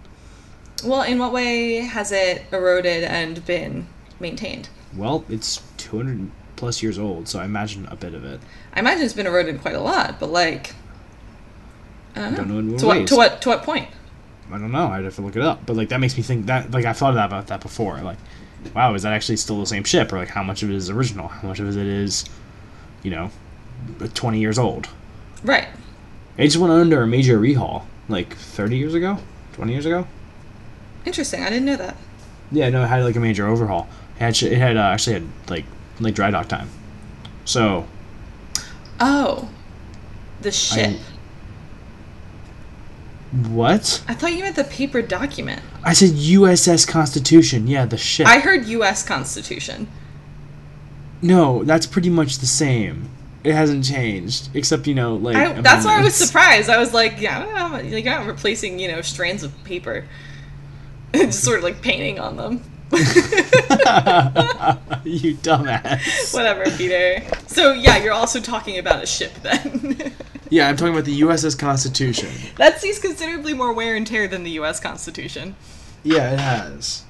[0.83, 3.87] Well, in what way has it eroded and been
[4.19, 4.67] maintained?
[4.95, 8.41] Well, it's 200 plus years old, so I imagine a bit of it.
[8.73, 10.75] I imagine it's been eroded quite a lot, but like,
[12.15, 12.37] I don't know.
[12.37, 13.89] Don't know in what to what to what to what point?
[14.51, 14.87] I don't know.
[14.87, 15.65] I'd have to look it up.
[15.65, 17.99] But like that makes me think that like I've thought about that before.
[18.01, 18.17] Like,
[18.75, 20.89] wow, is that actually still the same ship, or like how much of it is
[20.89, 21.29] original?
[21.29, 22.25] How much of it is,
[23.05, 23.29] you know,
[24.13, 24.89] 20 years old?
[25.43, 25.67] Right.
[26.37, 29.19] It just went under a major rehaul like 30 years ago,
[29.53, 30.07] 20 years ago.
[31.05, 31.43] Interesting.
[31.43, 31.95] I didn't know that.
[32.51, 33.87] Yeah, no, it had like a major overhaul.
[34.17, 35.65] It had it had uh, actually had like
[35.99, 36.69] like dry dock time.
[37.45, 37.85] So
[38.99, 39.49] Oh,
[40.41, 40.99] the ship.
[43.49, 44.03] what?
[44.07, 45.61] I, thought you meant the paper document.
[45.83, 47.67] I said USS Constitution.
[47.67, 48.27] Yeah, the ship.
[48.27, 49.03] I heard U.S.
[49.03, 49.87] Constitution.
[51.21, 53.09] No, that's pretty much the same.
[53.43, 56.69] It hasn't changed, except you know, like I, that's why I was surprised.
[56.69, 60.05] I was like, yeah, I don't like you're not replacing, you know, strands of paper,
[61.13, 62.63] just sort of like painting on them.
[62.91, 62.99] you
[65.37, 66.33] dumbass.
[66.33, 67.21] Whatever, Peter.
[67.47, 70.13] So yeah, you're also talking about a ship then.
[70.49, 72.29] Yeah, I'm talking about the USS Constitution.
[72.57, 74.79] that sees considerably more wear and tear than the U.S.
[74.79, 75.55] Constitution.
[76.03, 77.03] Yeah, it has.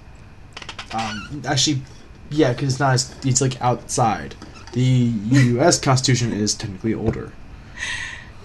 [0.93, 1.81] Um, actually,
[2.29, 2.93] yeah, because it's not.
[2.93, 4.35] As, it's like outside.
[4.73, 5.79] The U.S.
[5.79, 7.31] Constitution is technically older.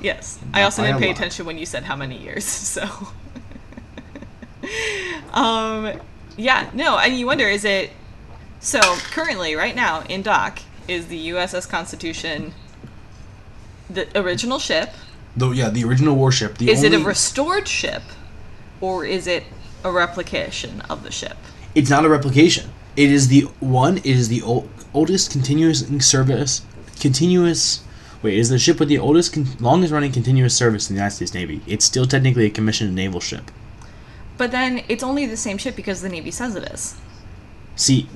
[0.01, 1.17] Yes, I also didn't pay lot.
[1.17, 2.45] attention when you said how many years.
[2.71, 3.09] So,
[5.33, 6.01] um,
[6.37, 7.91] yeah, no, and you wonder is it
[8.61, 12.53] so currently right now in dock is the USS Constitution
[13.89, 14.91] the original ship?
[15.37, 16.59] Though, yeah, the original warship.
[16.59, 18.03] The Is it a restored ship,
[18.81, 19.45] or is it
[19.85, 21.37] a replication of the ship?
[21.75, 22.71] It's not a replication.
[23.01, 23.97] It is the one.
[23.99, 26.61] It is the ol- oldest continuous service.
[27.01, 27.83] Continuous.
[28.23, 31.17] Wait, is the ship with the oldest, con- longest running continuous service in the United
[31.17, 31.63] States Navy?
[31.67, 33.51] It's still technically a commissioned naval ship.
[34.37, 36.95] But then it's only the same ship because the Navy says it is.
[37.75, 38.07] See,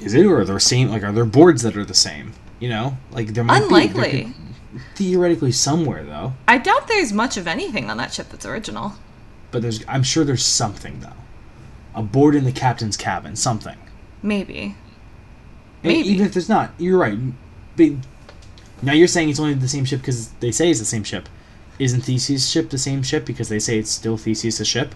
[0.00, 0.90] is it or are there same?
[0.90, 2.34] Like, are there boards that are the same?
[2.58, 4.24] You know, like there might be there Unlikely.
[4.24, 4.34] could-
[4.96, 6.34] theoretically somewhere though.
[6.46, 8.92] I doubt there's much of anything on that ship that's original.
[9.50, 11.16] But there's, I'm sure there's something though.
[11.94, 13.76] A board in the captain's cabin, something.
[14.22, 14.76] Maybe.
[15.82, 17.18] And even if there's not, you're right.
[17.76, 17.92] But
[18.82, 21.28] now you're saying it's only the same ship because they say it's the same ship.
[21.78, 24.94] Isn't Theseus' ship the same ship because they say it's still Theseus' ship?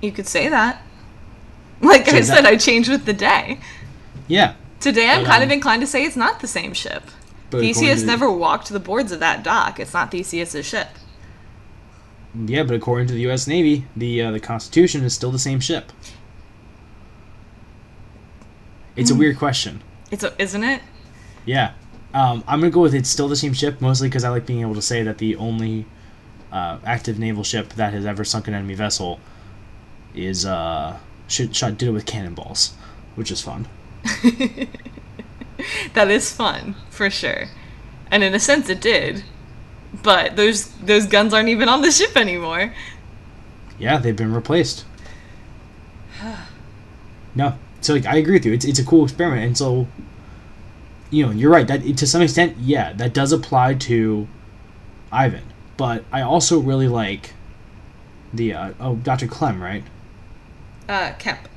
[0.00, 0.82] You could say that.
[1.80, 3.58] Like So I said, that- I change with the day.
[4.28, 4.54] Yeah.
[4.80, 7.02] Today, I'm But, kind um, of inclined to say it's not the same ship.
[7.50, 9.80] But Theseus never walked the boards of that dock.
[9.80, 10.88] It's not Theseus' ship.
[12.46, 13.46] Yeah, but according to the U.S.
[13.46, 15.92] Navy, the uh, the Constitution is still the same ship.
[18.96, 19.16] It's Hmm.
[19.16, 19.82] a weird question.
[20.10, 20.80] It's a, isn't it?
[21.44, 21.72] Yeah.
[22.12, 24.60] Um, I'm gonna go with it's still the same ship, mostly because I like being
[24.60, 25.86] able to say that the only
[26.52, 29.18] uh, active naval ship that has ever sunk an enemy vessel
[30.14, 32.74] is uh, shot, shot did it with cannonballs,
[33.16, 33.66] which is fun.
[35.94, 37.46] That is fun for sure,
[38.10, 39.22] and in a sense, it did.
[40.02, 42.74] But those those guns aren't even on the ship anymore.
[43.78, 44.84] Yeah, they've been replaced.
[47.34, 48.52] no, so like I agree with you.
[48.52, 49.86] It's it's a cool experiment, and so
[51.10, 54.26] you know you're right that to some extent, yeah, that does apply to
[55.12, 55.44] Ivan.
[55.76, 57.34] But I also really like
[58.32, 59.26] the uh, oh Dr.
[59.26, 59.84] Clem, right?
[60.88, 61.48] Uh, Kemp.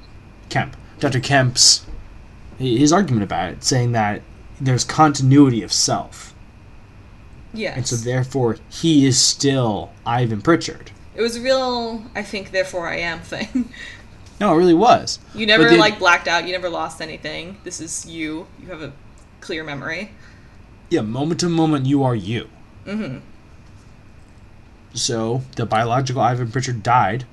[0.49, 1.19] Kemp, Dr.
[1.19, 1.85] Kemp's
[2.57, 4.21] his argument about it, saying that
[4.59, 6.33] there's continuity of self,
[7.53, 7.75] Yes.
[7.77, 10.89] and so therefore he is still Ivan Pritchard.
[11.15, 13.69] it was a real, I think, therefore I am thing.
[14.39, 15.19] No, it really was.
[15.33, 16.45] You never like blacked out.
[16.45, 17.57] You never lost anything.
[17.63, 18.47] This is you.
[18.61, 18.93] You have a
[19.41, 20.11] clear memory.
[20.89, 22.47] Yeah, moment to moment, you are you.
[22.85, 23.17] Mm-hmm.
[24.93, 27.25] So the biological Ivan Pritchard died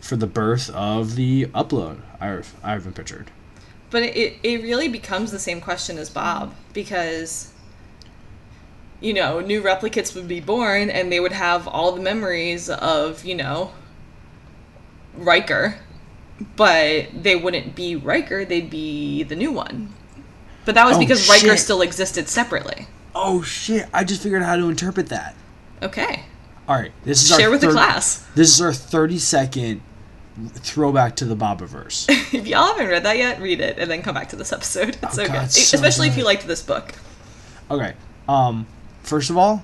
[0.00, 3.30] for the birth of the upload Iv- Ivan Pritchard.
[3.90, 7.52] But it, it really becomes the same question as Bob because,
[9.00, 13.24] you know, new replicates would be born and they would have all the memories of,
[13.24, 13.72] you know,
[15.14, 15.76] Riker,
[16.56, 19.94] but they wouldn't be Riker, they'd be the new one.
[20.64, 22.86] But that was Oh, because Riker still existed separately.
[23.14, 23.86] Oh shit!
[23.92, 25.34] I just figured out how to interpret that.
[25.82, 26.24] Okay.
[26.68, 28.24] All right, this is Share our with the class.
[28.34, 29.80] This is our thirty second
[30.54, 32.06] throwback to the Bobiverse.
[32.32, 34.90] if y'all haven't read that yet, read it and then come back to this episode.
[35.02, 35.50] It's Oh, so God, good.
[35.50, 36.94] so Especially if you liked this book.
[37.70, 37.94] okay,
[38.28, 38.66] Um,
[39.02, 39.62] first of all,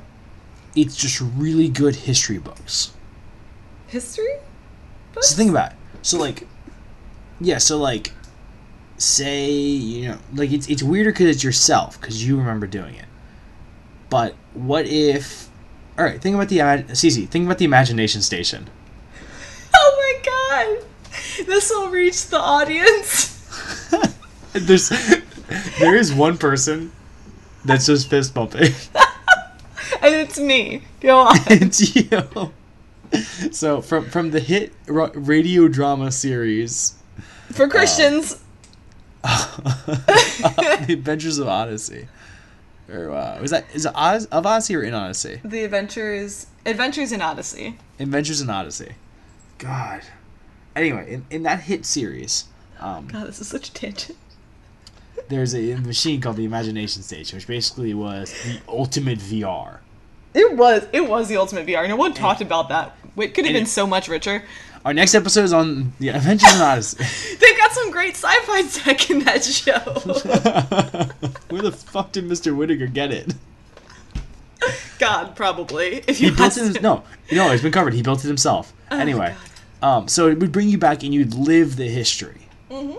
[0.74, 2.92] it's just really good history books.
[3.86, 4.34] History?
[5.20, 5.76] So think about it.
[6.02, 6.46] So like,
[7.40, 7.58] yeah.
[7.58, 8.12] So like,
[8.98, 13.04] say you know, like it's it's weirder because it's yourself because you remember doing it.
[14.10, 15.48] But what if?
[15.98, 18.68] All right, think about the Cece, Think about the imagination station.
[19.78, 21.46] Oh my god!
[21.46, 23.36] This will reach the audience.
[24.52, 24.88] There's
[25.78, 26.92] there is one person
[27.64, 28.72] that's just fist bumping.
[30.02, 30.82] And it's me.
[31.00, 31.36] Go on.
[31.46, 32.52] it's you.
[33.52, 36.95] So from from the hit radio drama series,
[37.52, 38.42] For Christians.
[40.86, 42.06] The Adventures of Odyssey,
[42.92, 45.40] or uh, was that is it Oz, of Odyssey or in Odyssey?
[45.44, 47.76] the Adventures Adventures in Odyssey.
[47.98, 48.92] Adventures in Odyssey.
[49.58, 50.02] God.
[50.76, 52.44] Anyway, in, in that hit series,
[52.78, 54.18] um, God, this is such a tangent.
[55.28, 59.78] there's a machine called the Imagination Station, which basically was the ultimate VR.
[60.34, 61.88] It was it was the ultimate VR.
[61.88, 62.96] No one talked about that.
[63.16, 64.44] It could have been it- so much richer.
[64.86, 66.98] Our next episode is on the Adventures in Odyssey.
[67.40, 69.72] They've got some great sci-fi tech in that show.
[71.48, 72.54] Where the fuck did Mr.
[72.54, 73.34] Whittaker get it?
[75.00, 76.04] God, probably.
[76.06, 76.80] If He you built it.
[76.80, 77.94] No, no, it's been covered.
[77.94, 78.72] He built it himself.
[78.92, 79.34] Oh anyway,
[79.82, 82.42] um, so it would bring you back, and you'd live the history.
[82.70, 82.98] Mm-hmm.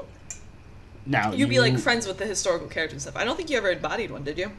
[1.05, 3.15] Now You'd be like friends with the historical characters and stuff.
[3.15, 4.51] I don't think you ever embodied one, did you?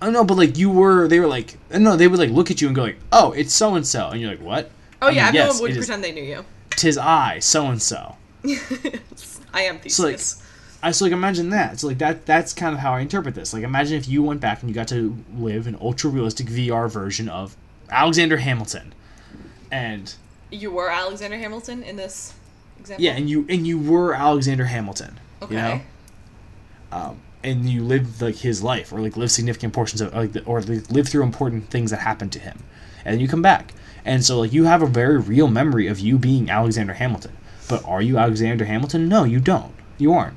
[0.00, 2.60] Oh know, but like you were, they were like, no, they would like look at
[2.60, 4.70] you and go like, oh, it's so and so, and you're like, what?
[5.02, 6.44] Oh I yeah, mean, everyone yes, would pretend they knew you.
[6.70, 8.16] Tis I, so and so.
[9.52, 10.20] I am So, like,
[10.82, 11.80] I so like imagine that.
[11.80, 13.52] So like that that's kind of how I interpret this.
[13.52, 16.90] Like imagine if you went back and you got to live an ultra realistic VR
[16.90, 17.56] version of
[17.90, 18.94] Alexander Hamilton.
[19.70, 20.14] And
[20.50, 22.34] you were Alexander Hamilton in this
[22.78, 23.04] example.
[23.04, 25.18] yeah, and you and you were Alexander Hamilton.
[25.42, 25.54] Okay.
[25.54, 25.80] You know?
[26.92, 30.60] Um, and you lived like his life, or like live significant portions of, like, or
[30.60, 32.62] like, live through important things that happened to him,
[33.04, 33.72] and you come back,
[34.04, 37.36] and so like you have a very real memory of you being Alexander Hamilton.
[37.68, 39.08] But are you Alexander Hamilton?
[39.08, 39.72] No, you don't.
[39.98, 40.36] You aren't.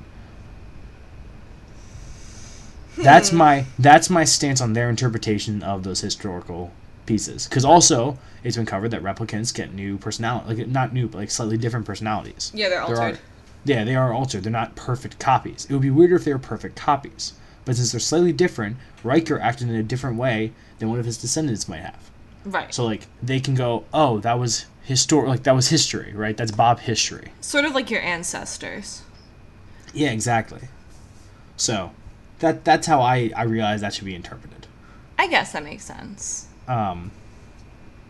[2.97, 3.37] That's hmm.
[3.37, 6.71] my that's my stance on their interpretation of those historical
[7.05, 7.47] pieces.
[7.47, 11.31] Because also it's been covered that replicants get new personality, like not new, but like
[11.31, 12.51] slightly different personalities.
[12.53, 13.15] Yeah, they're There altered.
[13.15, 13.19] are,
[13.65, 14.43] yeah, they are altered.
[14.43, 15.65] They're not perfect copies.
[15.65, 17.33] It would be weirder if they were perfect copies.
[17.65, 21.17] But since they're slightly different, Riker acted in a different way than one of his
[21.17, 22.11] descendants might have.
[22.45, 22.73] Right.
[22.73, 26.37] So like they can go, oh, that was histor like that was history, right?
[26.37, 27.31] That's Bob history.
[27.41, 29.01] sort of like your ancestors.
[29.93, 30.67] Yeah, exactly.
[31.57, 31.91] So
[32.39, 34.67] that that's how I I realize that should be interpreted.
[35.17, 36.47] I guess that makes sense.
[36.67, 37.11] Um,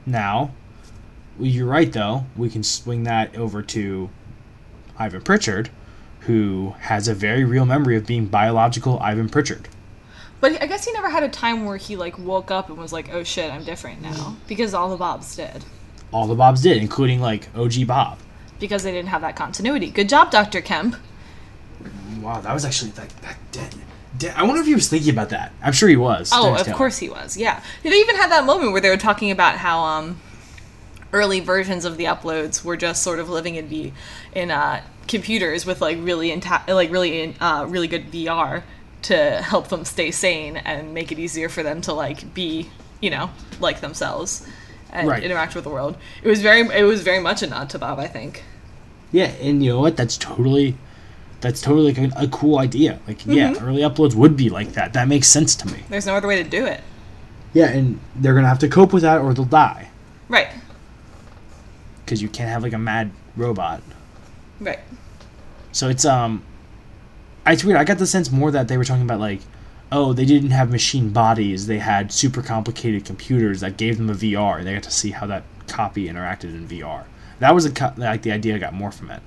[0.06, 0.52] now,
[1.40, 2.26] you're right though.
[2.36, 4.10] We can swing that over to
[4.98, 5.70] Ivan Pritchard,
[6.22, 9.68] who has a very real memory of being biological Ivan Pritchard.
[10.42, 12.94] But I guess he never had a time where he like woke up and was
[12.94, 15.66] like, "Oh shit, I'm different now," because all the Bobs did.
[16.12, 18.20] All the Bobs did, including like OG Bob.
[18.60, 19.90] Because they didn't have that continuity.
[19.90, 20.62] Good job, Dr.
[20.62, 20.96] Kemp.
[22.22, 23.76] Wow, that was actually like that dead.
[24.36, 25.52] I wonder if he was thinking about that.
[25.62, 26.32] I'm sure he was.
[26.34, 26.78] Oh, of Taylor.
[26.78, 27.36] course he was.
[27.36, 30.22] Yeah, they even had that moment where they were talking about how um,
[31.12, 33.94] early versions of the uploads were just sort of living in V
[34.34, 38.64] in uh, computers with like really inta- like really in, uh, really good VR
[39.10, 42.70] to help them stay sane and make it easier for them to like be
[43.02, 44.48] you know like themselves
[44.92, 45.24] and Right.
[45.24, 45.98] interact with the world.
[46.24, 48.44] It was very it was very much a nod to Bob, I think.
[49.12, 49.96] Yeah, and you know what?
[49.98, 50.76] That's totally,
[51.42, 53.00] that's totally like a, a cool idea.
[53.08, 53.66] Like, yeah, Mm-hmm.
[53.66, 54.94] early uploads would be like that.
[54.94, 55.80] That makes sense to me.
[55.90, 56.82] There's no other way to do it.
[57.54, 59.90] Yeah, and they're gonna have to cope with that, or they'll die
[60.28, 60.50] Right.
[62.04, 63.82] because you can't have like a mad robot.
[64.60, 64.80] Right.
[65.72, 66.44] So it's um,
[67.54, 67.78] it's weird.
[67.78, 69.42] I got the sense more that they were talking about like,
[69.92, 74.14] oh, they didn't have machine bodies; they had super complicated computers that gave them a
[74.14, 74.64] VR.
[74.64, 77.06] They got to see how that copy interacted in VR.
[77.40, 79.22] That was a co- like the idea I got more from it.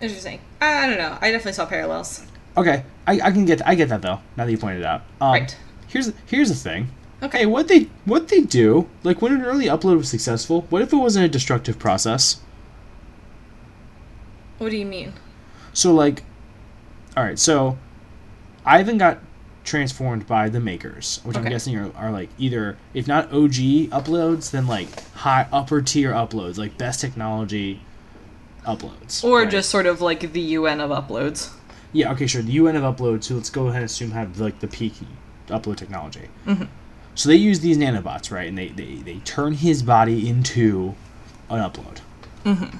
[0.00, 0.40] Interesting.
[0.60, 1.18] I, don't know.
[1.20, 2.24] I definitely saw parallels.
[2.56, 4.20] Okay, I, I can get I get that though.
[4.36, 5.56] Now that you pointed it out, um, Right.
[5.86, 6.88] Here's here's the thing.
[7.22, 7.46] Okay.
[7.46, 8.88] What they what they do?
[9.02, 12.40] Like when an early upload was successful, what if it wasn't a destructive process?
[14.58, 15.12] What do you mean?
[15.72, 16.24] So like,
[17.18, 17.76] all right, so
[18.64, 19.18] Ivan got
[19.64, 23.54] transformed by the makers, which I'm guessing are, are like either if not OG
[23.90, 27.80] uploads, then like high upper tier uploads, like best technology
[28.64, 29.50] uploads, Or right?
[29.50, 31.50] just sort of like the UN of uploads.
[31.92, 32.40] yeah, okay, sure.
[32.40, 34.92] The UN of uploads, so let's go ahead and assume have like the peak
[35.48, 36.28] upload technology.
[36.46, 36.66] Mm-hmm.
[37.16, 38.46] So they use these nanobots, right?
[38.46, 40.94] And they they, they turn his body into
[41.50, 41.98] an upload.
[42.44, 42.78] Mm-hmm.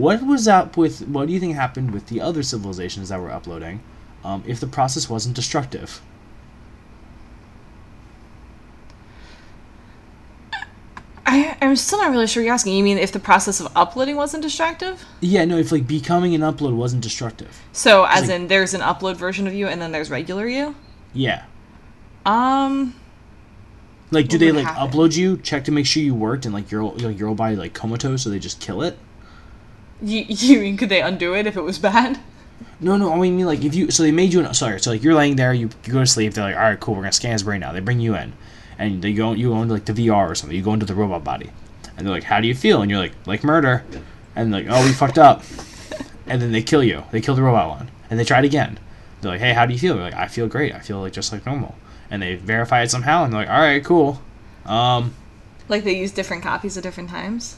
[0.00, 1.06] What was up with?
[1.08, 3.80] What do you think happened with the other civilizations that were uploading?
[4.24, 6.00] Um, if the process wasn't destructive,
[11.26, 12.74] I, I'm still not really sure you're asking.
[12.76, 15.04] You mean if the process of uploading wasn't destructive?
[15.20, 17.60] Yeah, no, if like becoming an upload wasn't destructive.
[17.72, 20.74] So, as like- in, there's an upload version of you, and then there's regular you.
[21.12, 21.44] Yeah.
[22.24, 22.94] Um,
[24.10, 24.90] Like, do they like happen?
[24.90, 27.74] upload you, check to make sure you worked, and like your like your body like
[27.74, 28.96] comatose, so they just kill it?
[30.02, 32.18] You, you mean could they undo it if it was bad?
[32.78, 35.02] No, no, I mean like if you so they made you an sorry, so like
[35.02, 37.12] you're laying there, you, you go to sleep, they're like, all right, cool, we're gonna
[37.12, 37.72] scan his brain now.
[37.72, 38.32] They bring you in,
[38.78, 40.56] and they go you go into like the VR or something.
[40.56, 41.50] You go into the robot body,
[41.96, 42.80] and they're like, how do you feel?
[42.82, 43.84] And you're like, like murder,
[44.34, 45.42] and like, oh, we fucked up,
[46.26, 47.02] and then they kill you.
[47.12, 48.78] They kill the robot one, and they try it again.
[49.20, 49.94] They're like, hey, how do you feel?
[49.96, 50.74] You're like, I feel great.
[50.74, 51.74] I feel like just like normal.
[52.10, 54.22] And they verify it somehow, and they're like, all right, cool.
[54.64, 55.14] Um,
[55.68, 57.56] Like they use different copies at different times?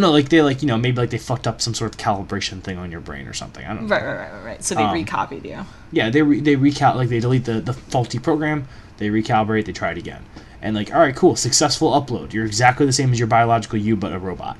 [0.00, 1.98] Well, no, like they like you know maybe like they fucked up some sort of
[2.00, 3.64] calibration thing on your brain or something.
[3.64, 3.88] I don't know.
[3.94, 4.64] Right, right, right, right, right.
[4.64, 5.64] So they Um, recopied you.
[5.92, 8.68] Yeah, they re- they recal like they delete the the faulty program,
[8.98, 10.24] they recalibrate, they try it again,
[10.62, 12.32] and like all right, cool, successful upload.
[12.32, 14.56] You're exactly the same as your biological you, but a robot.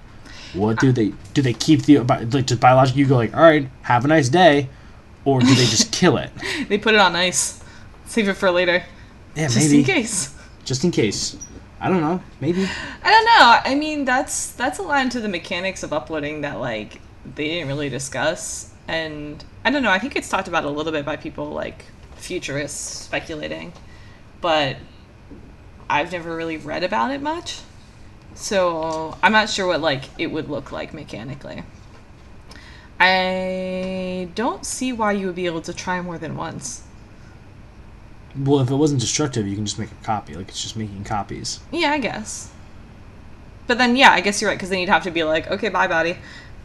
[0.55, 1.43] What do they do?
[1.43, 4.69] They keep the like just biological you go like all right, have a nice day,
[5.25, 6.31] or do they just kill it?
[6.69, 7.63] They put it on ice.
[8.07, 8.83] Save it for later.
[9.37, 10.35] Yeah, Just maybe in case.
[10.65, 11.37] just in case.
[11.81, 12.21] I don't know.
[12.41, 12.69] Maybe.
[13.03, 13.71] I don't know.
[13.71, 17.69] I mean, that's that's a line to the mechanics of uploading that like they didn't
[17.69, 19.91] really discuss, and I don't know.
[19.91, 21.85] I think it's talked about a little bit by people like
[22.17, 23.73] futurists speculating,
[24.41, 24.77] but
[25.89, 27.61] I've never really read about it much,
[28.35, 31.63] so I'm not sure what like it would look like mechanically.
[33.01, 36.83] I don't see why you would be able to try more than once.
[38.37, 40.35] Well, if it wasn't destructive, you can just make a copy.
[40.35, 41.61] Like it's just making copies.
[41.73, 42.51] Yeah, I guess.
[43.67, 45.69] But then, yeah, I guess you're right because then you'd have to be like, okay,
[45.69, 46.17] bye, body.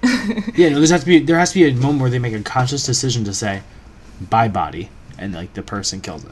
[0.55, 2.33] Yeah, no, there has to be there has to be a moment where they make
[2.33, 3.63] a conscious decision to say,
[4.29, 6.31] "Bye, body," and like the person kills it.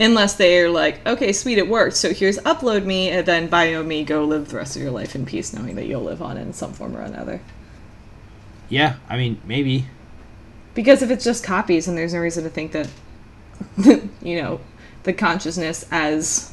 [0.00, 1.96] Unless they're like, okay, sweet, it worked.
[1.96, 5.14] So here's upload me, and then bio me, go live the rest of your life
[5.14, 7.40] in peace, knowing that you'll live on in some form or another.
[8.68, 9.86] Yeah, I mean maybe.
[10.74, 12.88] Because if it's just copies, and there's no reason to think that,
[14.22, 14.60] you know,
[15.04, 16.52] the consciousness as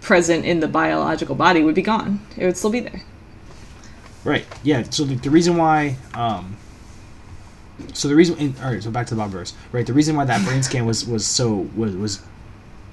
[0.00, 2.20] present in the biological body would be gone.
[2.36, 3.02] It would still be there.
[4.24, 4.44] Right.
[4.62, 4.82] Yeah.
[4.90, 6.56] So the, the reason why, um,
[7.92, 8.82] so the reason, and, all right.
[8.82, 9.52] So back to the Bobiverse.
[9.72, 9.86] Right.
[9.86, 12.22] The reason why that brain scan was was so was was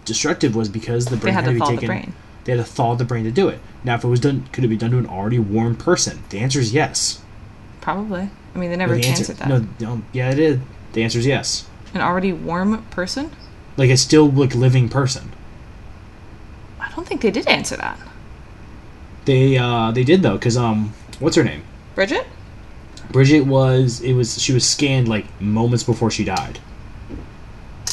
[0.05, 1.87] destructive was because the brain had had, to to be the taken.
[1.87, 2.13] brain.
[2.43, 3.59] They had to thaw the brain to do it.
[3.85, 6.23] Now, if it was done, could it be done to an already warm person?
[6.29, 7.21] The answer is yes.
[7.79, 8.29] Probably.
[8.53, 9.47] I mean, they No, never the answer, answered that.
[9.47, 10.59] no, no, yeah, it is.
[10.91, 11.67] The answer is yes.
[11.93, 13.31] An already warm person?
[13.77, 15.31] Like a still like living person.
[16.79, 17.99] I don't think they did answer that.
[19.25, 21.63] They uh they did though, cause um, what's her name?
[21.95, 22.25] Bridget?
[23.11, 26.59] Bridget was it was she was scanned like moments before she died.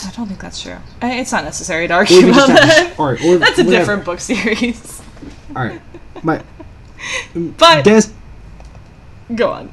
[0.06, 0.76] I don't think that's true.
[1.02, 2.86] I- It's not necessary to argue about that.
[2.88, 3.70] have- all right, or That's a whatever.
[3.70, 5.02] different book series.
[5.54, 5.80] All right,
[6.22, 6.42] my
[7.34, 8.04] But Des,
[9.34, 9.70] go on.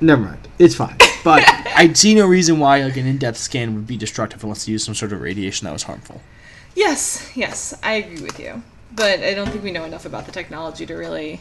[0.00, 0.39] never mind.
[0.60, 0.96] It's fine.
[1.24, 1.42] But
[1.74, 4.84] I see no reason why like an in-depth scan would be destructive unless they use
[4.84, 6.20] some sort of radiation that was harmful.
[6.76, 8.62] Yes, yes, I agree with you.
[8.92, 11.40] But I don't think we know enough about the technology to really,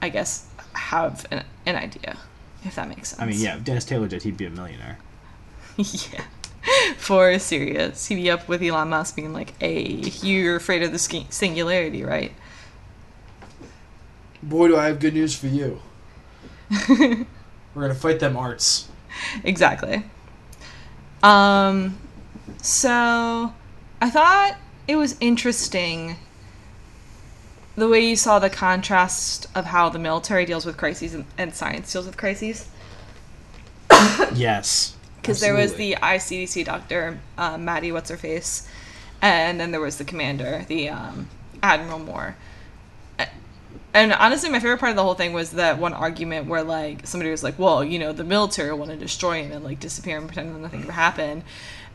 [0.00, 2.18] I guess, have an, an idea,
[2.64, 3.20] if that makes sense.
[3.20, 4.98] I mean, yeah, if Dennis Taylor did, he'd be a millionaire.
[5.76, 6.22] yeah.
[6.98, 8.06] For serious.
[8.06, 9.82] He'd be up with Elon Musk being like, hey,
[10.22, 10.98] you're afraid of the
[11.30, 12.32] singularity, right?
[14.40, 15.80] Boy, do I have good news for you.
[17.74, 18.88] We're gonna fight them arts.
[19.44, 20.04] exactly.
[21.22, 21.98] Um,
[22.62, 23.52] so
[24.00, 24.56] I thought
[24.88, 26.16] it was interesting
[27.76, 31.54] the way you saw the contrast of how the military deals with crises and, and
[31.54, 32.68] science deals with crises.
[34.34, 34.96] Yes.
[35.16, 38.66] Because there was the ICDC doctor, uh, Maddie, what's her face,
[39.20, 41.28] and then there was the commander, the um,
[41.62, 42.36] Admiral Moore.
[43.92, 47.06] And honestly, my favorite part of the whole thing was that one argument where like
[47.06, 50.16] somebody was like, "Well, you know, the military want to destroy him and like disappear
[50.18, 51.42] and pretend that nothing ever happened."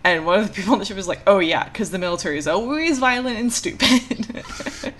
[0.04, 2.38] And one of the people on the ship was like, "Oh yeah, because the military
[2.38, 4.44] is always violent and stupid."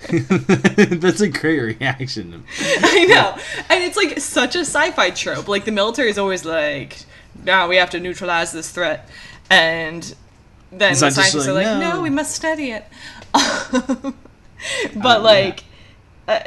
[1.00, 2.44] That's a great reaction.
[2.60, 3.36] I know.
[3.68, 5.48] And it's like such a sci-fi trope.
[5.48, 7.04] Like the military is always like,
[7.44, 9.08] now we have to neutralize this threat.
[9.48, 10.02] And
[10.72, 11.96] then the scientists scientists are like, like, no.
[11.96, 12.84] "No." we must study it.
[13.32, 14.14] but
[14.94, 15.16] yeah.
[15.18, 15.64] like,
[16.26, 16.40] uh,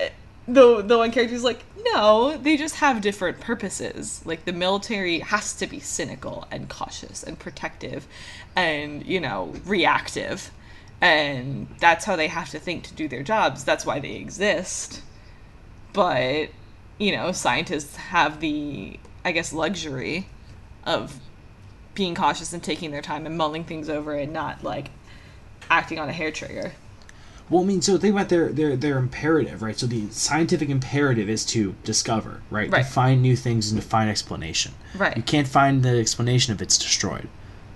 [0.53, 4.21] the the one character's like, no, they just have different purposes.
[4.25, 8.07] Like the military has to be cynical and cautious and protective,
[8.55, 10.51] and you know reactive,
[11.01, 13.63] and that's how they have to think to do their jobs.
[13.63, 15.01] That's why they exist.
[15.93, 16.49] But
[16.97, 20.27] you know, scientists have the I guess luxury
[20.85, 21.19] of
[21.93, 24.89] being cautious and taking their time and mulling things over and not like
[25.69, 26.73] acting on a hair trigger.
[27.49, 29.77] Well, I mean, so think about their their their imperative, right?
[29.77, 32.69] So the scientific imperative is to discover, right?
[32.69, 32.85] Right.
[32.85, 34.73] To find new things and to find explanation.
[34.95, 35.17] Right.
[35.17, 37.27] You can't find the explanation if it's destroyed.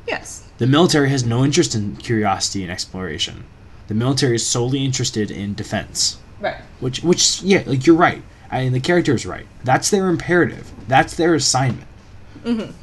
[0.07, 0.47] Yes.
[0.59, 3.45] The military has no interest in curiosity and exploration.
[3.87, 6.17] The military is solely interested in defense.
[6.39, 6.57] Right.
[6.79, 8.21] Which, which, yeah, like you're right.
[8.51, 9.47] I mean, the character is right.
[9.63, 10.71] That's their imperative.
[10.87, 11.87] That's their assignment.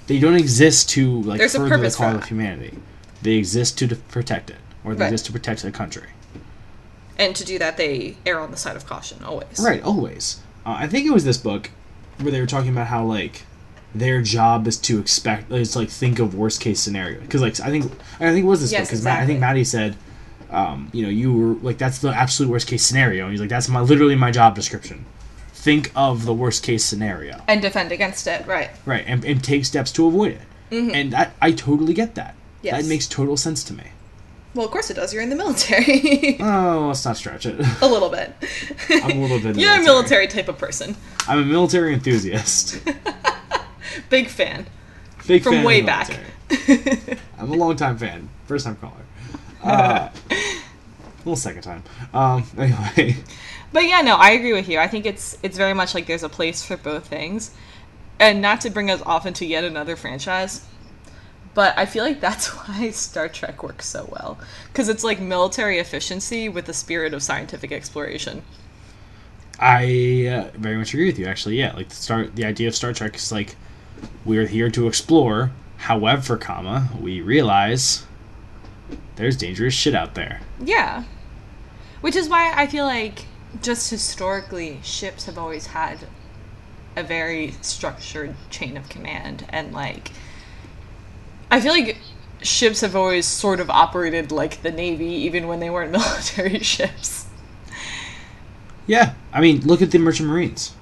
[0.07, 1.37] They don't exist to like Mm-hmm.
[1.39, 2.79] There's further the cause of humanity.
[3.23, 5.09] They exist to de- protect it, or they Right.
[5.13, 6.09] exist to protect the country.
[7.21, 9.61] And to do that, they err on the side of caution always.
[9.61, 10.41] Right, always.
[10.67, 11.71] Uh, I think it was this book
[12.19, 13.43] where they were talking about how like
[13.95, 17.21] their job is to expect, is like think of worst case scenario.
[17.21, 19.65] Because like I think I think it was this Yes, book because I think Maddie
[19.65, 19.97] said,
[20.51, 23.51] um, you know, you were like that's the absolute worst case scenario, and he's like
[23.51, 25.05] that's my literally my job description.
[25.53, 28.47] Think of the worst case scenario, And defend against it.
[28.47, 28.71] Right.
[28.87, 30.41] right, and, and take steps to avoid it.
[30.95, 32.33] And that I totally get that.
[32.35, 32.67] Mm-hmm.
[32.67, 32.83] Yes.
[32.83, 33.85] That makes total sense to me.
[34.55, 35.13] Well, of course it does.
[35.15, 36.37] You're in the military.
[36.41, 37.55] Oh, let's not stretch it.
[37.83, 38.35] a little bit.
[38.91, 39.85] I'm a little bit You're a military.
[39.85, 40.97] military type of person.
[41.29, 42.81] I'm a military enthusiast.
[44.09, 44.67] Big fan.
[45.27, 46.11] Big From fan way back.
[47.39, 48.29] I'm a long time fan.
[48.47, 48.93] First time caller.
[49.63, 50.09] Uh,
[51.25, 51.83] well, second time.
[52.15, 53.17] Um, anyway,
[53.73, 54.79] But yeah, no, I agree with you.
[54.79, 57.53] I think it's it's very much like there's a place for both things.
[58.19, 60.65] And not to bring us off into yet another franchise,
[61.55, 64.39] but I feel like that's why Star Trek works so well
[64.75, 68.43] cuz it's like military efficiency with the spirit of scientific exploration.
[69.59, 71.27] I uh, very much agree with you.
[71.27, 73.57] Actually, yeah, like the start, the idea of Star Trek is like
[74.25, 75.51] we're here to explore.
[75.77, 78.05] However, comma, we realize
[79.17, 80.41] there's dangerous shit out there.
[80.63, 81.05] Yeah.
[82.01, 83.27] Which is why I feel like
[83.61, 86.07] just historically ships have always had
[86.97, 90.11] a very structured chain of command and like
[91.51, 91.97] I feel like
[92.43, 97.27] ships have always sort of operated like the navy even when they weren't military ships.
[98.87, 100.75] Yeah, I mean, look at the Merchant Marines.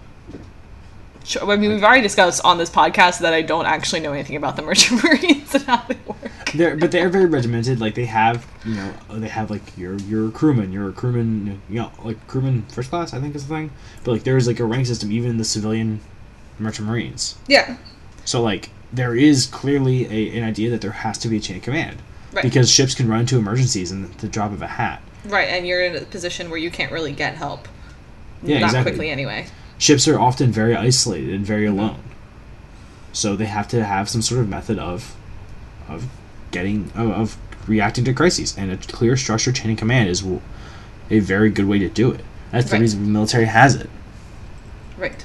[1.24, 4.36] Sure, I mean we've already discussed on this podcast that I don't actually know anything
[4.36, 6.52] about the merchant marines and how they work.
[6.54, 7.80] They're but they're very regimented.
[7.80, 11.92] Like they have, you know, they have like you're you're crewman, you're crewman, you know,
[12.02, 13.70] like crewman first class, I think is the thing.
[14.04, 16.00] But like there's like a rank system even in the civilian
[16.58, 17.36] merchant marines.
[17.46, 17.76] Yeah.
[18.24, 21.56] So like there is clearly a, an idea that there has to be a chain
[21.58, 21.96] of command
[22.32, 22.42] Right.
[22.42, 25.02] because ships can run into emergencies in the drop of a hat.
[25.26, 27.66] Right, and you're in a position where you can't really get help.
[28.42, 28.92] Yeah, Not exactly.
[28.92, 29.46] quickly anyway.
[29.78, 32.00] Ships are often very isolated and very alone.
[33.12, 35.14] So they have to have some sort of method of
[35.88, 36.06] of
[36.50, 37.36] getting of, of
[37.66, 40.22] reacting to crises, and a clear structured chain of command is
[41.10, 42.20] a very good way to do it.
[42.52, 42.80] That's the Right.
[42.82, 43.88] reason the military has it.
[44.98, 45.24] Right.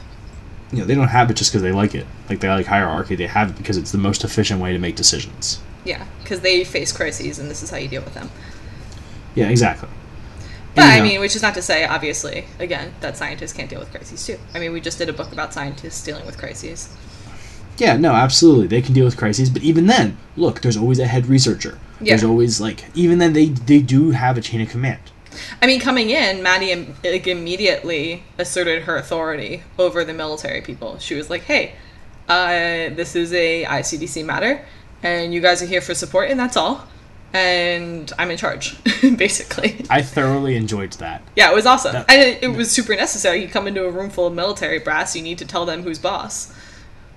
[0.74, 2.06] You know, they don't have it just because they like it.
[2.30, 3.16] Like they like hierarchy.
[3.16, 5.60] They have it because it's the most efficient way to make decisions.
[5.86, 8.30] Yeah, because they face crises, and this is how you deal with them.
[9.36, 9.90] Yeah, exactly.
[10.76, 13.70] But And, I know, mean, which is not to say, obviously, again, that scientists can't
[13.70, 14.40] deal with crises too.
[14.56, 16.90] I mean, we just did a book about scientists dealing with crises.
[17.78, 18.68] Yeah, no, absolutely.
[18.68, 21.80] They can deal with crises, but even then, look, there's always a head researcher.
[22.00, 22.12] yeah.
[22.14, 25.00] There's always like even then they they do have a chain of command.
[25.62, 30.98] I mean, coming in, Maddie im- like, immediately asserted her authority over the military people.
[31.00, 31.74] She was like, "Hey,
[32.30, 34.66] uh, this is a ICDC matter,
[35.02, 36.88] and you guys are here for support, and that's all.
[37.34, 38.76] And I'm in charge,
[39.18, 41.22] basically." I thoroughly enjoyed that.
[41.36, 43.42] Yeah, it was awesome, That- and it, it was super necessary.
[43.42, 45.98] You come into a room full of military brass, you need to tell them who's
[46.00, 46.54] boss,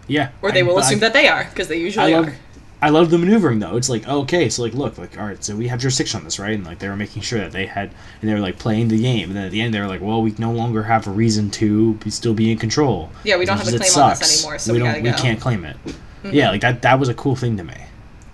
[0.09, 0.31] Yeah.
[0.43, 2.29] or they I- will but I- assume that they are, because they usually I love
[2.29, 2.37] are.
[2.83, 3.77] I love the maneuvering though.
[3.77, 6.39] It's like okay, so like look, like all right, so we have jurisdiction on this,
[6.39, 6.55] right?
[6.55, 9.01] And like they were making sure that they had, and they were like playing the
[9.01, 11.11] game, and then at the end they were like, well, we no longer have a
[11.11, 13.11] reason to be, still be in control.
[13.25, 15.05] Yeah, we don't have a claim on this anymore, so we we don't, gotta we
[15.05, 15.15] go.
[15.15, 15.23] Mm-hmm.
[15.23, 15.77] can't claim it.
[16.25, 16.83] Yeah, like that.
[16.83, 17.77] That was a cool thing to me.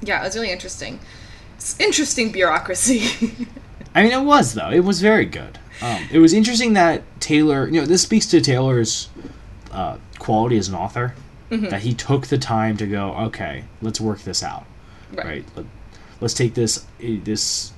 [0.01, 0.99] Yeah, it was really interesting.
[1.57, 3.47] It's interesting bureaucracy.
[3.95, 4.71] I mean, it was though.
[4.71, 5.59] It was very good.
[5.81, 7.69] Um, it was interesting that Taylor.
[7.69, 9.09] You know, this speaks to Taylor's
[9.71, 11.15] uh, quality as an author.
[11.53, 11.69] Mm-hmm.
[11.69, 13.13] That he took the time to go.
[13.27, 14.65] Okay, let's work this out.
[15.13, 15.45] Right.
[15.55, 15.67] Let,
[16.21, 17.73] let's take this eh, this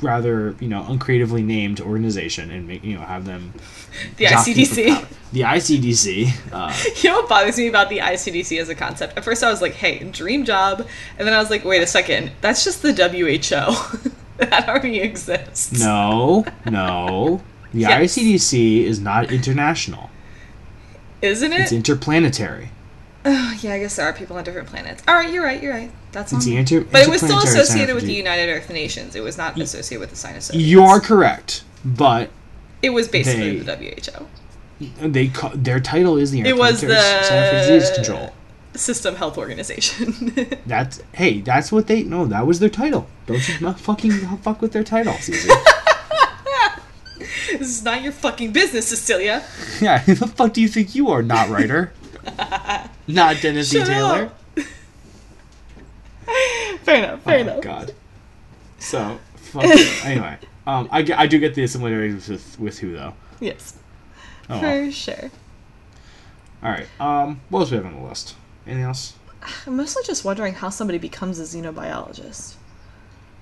[0.00, 3.52] rather you know uncreatively named organization and make you know have them
[4.16, 5.06] The ICDC.
[5.32, 6.52] The ICDC.
[6.52, 9.16] Uh, You know what bothers me about the ICDC as a concept?
[9.18, 10.86] At first, I was like, "Hey, dream job,"
[11.18, 14.10] and then I was like, "Wait a second, that's just the WHO.
[14.38, 17.42] that already exists." no, no.
[17.72, 18.16] The Yes.
[18.16, 20.08] ICDC is not international.
[21.22, 21.60] Isn't it?
[21.60, 22.70] It's interplanetary.
[23.24, 25.02] Oh, yeah, I guess there are people on different planets.
[25.06, 25.62] All right, you're right.
[25.62, 25.90] You're right.
[26.12, 29.14] That's It's the inter- But it was still associated with the United Earth Nations.
[29.16, 30.66] It was not associated with the Sign of Soviets.
[30.66, 32.30] You are correct, but
[32.80, 33.96] It was basically They- the
[34.80, 35.08] WHO.
[35.08, 38.32] they ca- their title is the It was Center for Disease Control.
[38.74, 40.32] System Health Organization.
[40.66, 42.26] That's hey, that's what they no.
[42.26, 43.08] That was their title.
[43.26, 45.50] Don't you fucking fuck with their title, Susie.
[47.18, 49.42] Because is not your fucking business, Cecilia.
[49.80, 51.92] Yeah, who the fuck do you think you are, not writer?
[53.06, 53.82] not Dennis D.
[53.84, 54.30] Taylor?
[56.82, 57.22] Fair enough.
[57.22, 57.56] Fair oh enough.
[57.56, 57.94] my god.
[58.78, 59.18] So,
[60.04, 63.14] anyway, um, I, I do get the similarities with, with who, though.
[63.40, 63.74] Yes,
[64.50, 64.86] Oh, well.
[64.86, 65.30] for sure.
[66.62, 68.34] Alright, um, what else we have on the list?
[68.66, 69.14] Anything else?
[69.66, 72.54] I'm mostly just wondering how somebody becomes a xenobiologist.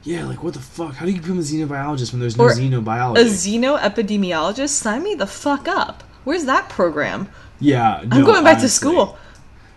[0.06, 0.94] Yeah, like, what the fuck?
[0.94, 3.18] How do you become a xenobiologist when there's no Or xenobiology?
[3.18, 4.68] A xenoepidemiologist?
[4.70, 6.04] Sign me the fuck up.
[6.24, 7.28] Where's that program?
[7.58, 9.18] yeah, I'm going back to school.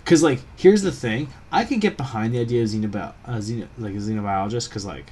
[0.03, 1.29] Because, like, here's the thing.
[1.51, 5.11] I could get behind the idea of xenobi- uh, xeno- like a xenobiologist, because, like,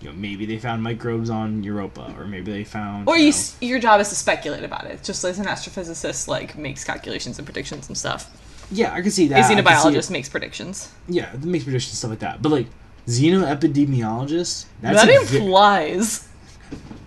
[0.00, 3.08] you know, maybe they found microbes on Europa, or maybe they found.
[3.08, 5.46] Or you you, know, s your job is to speculate about it, just as an
[5.46, 8.30] astrophysicist like makes calculations and predictions and stuff.
[8.70, 9.38] yeah, I can see that.
[9.40, 10.90] A can xenobiologist makes predictions.
[11.08, 12.40] Yeah, it makes predictions and stuff like that.
[12.42, 12.66] But like
[13.06, 16.28] xenoepidemiologist, that's that a vi- implies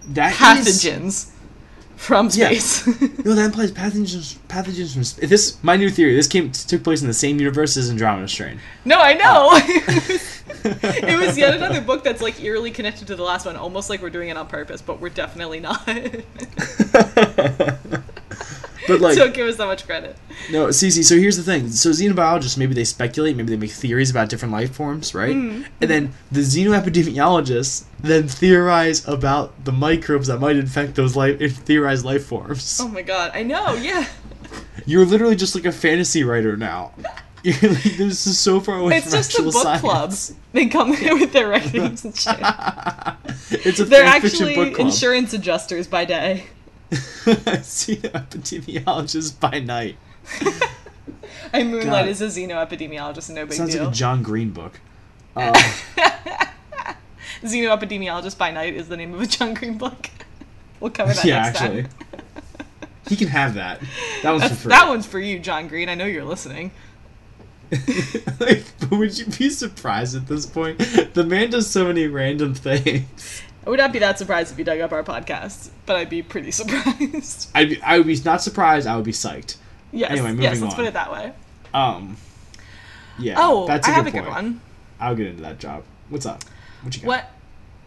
[0.09, 1.29] that is- pathogens
[1.95, 2.47] from Yeah.
[2.47, 2.85] space.
[3.23, 4.35] no, that implies pathogens.
[4.49, 5.55] Pathogens from sp- this.
[5.63, 6.15] My new theory.
[6.15, 8.59] This came took place in the same universe as Andromeda Strain.
[8.83, 9.49] no, I know.
[9.51, 9.57] Oh.
[10.65, 14.01] it was yet another book that's like eerily connected to the last one, almost like
[14.01, 15.87] we're doing it on purpose, but we're definitely not.
[18.87, 20.17] But like, Don't give us that much credit.
[20.51, 21.03] no, see, see.
[21.03, 21.69] So here's the thing.
[21.69, 25.35] So xenobiologists, maybe they speculate, maybe they make theories about different life forms, right?
[25.35, 25.63] Mm-hmm.
[25.81, 32.03] And then the xenoepidemiologists then theorize about the microbes that might infect those life, theorized
[32.05, 32.79] life forms.
[32.81, 34.07] Oh my god, I know, yeah.
[34.85, 36.91] You're literally just like a fantasy writer now.
[37.43, 39.81] You're like, this is so far away It's from just a book science.
[39.81, 40.13] club.
[40.53, 42.37] They come there with their writings and shit.
[43.65, 44.87] it's a They're actually book club.
[44.87, 46.45] insurance adjusters by day.
[46.93, 49.97] Xenoepidemiologist by night.
[51.53, 52.07] I moonlight God.
[52.07, 53.83] as a xenoepidemiologist, no big Sounds deal.
[53.83, 54.79] like a John Green book.
[55.35, 55.53] Um,
[57.43, 60.09] Xenoepidemiologist by Night is the name of a John Green book.
[60.79, 61.83] We'll cover that yeah, next actually.
[61.83, 61.91] time.
[63.07, 63.81] He can have that.
[64.21, 64.69] That one's for free.
[64.69, 65.89] that one's for you, John Green.
[65.89, 66.71] I know you're listening.
[68.39, 70.77] like, would you be surprised at this point?
[71.13, 73.41] The man does so many random things.
[73.65, 76.21] I would not be that surprised if you dug up our podcast, but I'd be
[76.21, 77.49] pretty surprised.
[77.55, 78.87] I'd be, I would be not surprised.
[78.87, 79.55] I would be psyched.
[79.91, 80.77] yes, Anyway, moving yes, let's on.
[80.79, 81.33] put it that way.
[81.73, 82.17] Um.
[83.17, 83.35] Yeah.
[83.37, 84.25] Oh, that's a I good have a point.
[84.25, 84.61] good one.
[84.99, 85.83] I'll get into that job.
[86.09, 86.43] What's up?
[86.81, 87.07] What you got?
[87.07, 87.31] What?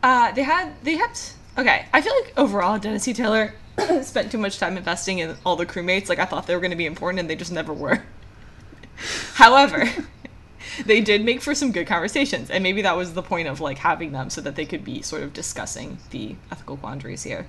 [0.03, 1.11] Uh, they had they had.
[1.59, 3.13] Okay, I feel like overall Dennis C.
[3.15, 3.55] Taylor
[4.03, 6.09] spent too much time investing in all the crewmates.
[6.09, 8.03] Like I thought they were going to be important, and they just never were.
[9.35, 9.85] However,
[10.85, 13.79] they did make for some good conversations, and maybe that was the point of like
[13.79, 17.47] having them so that they could be sort of discussing the ethical quandaries here.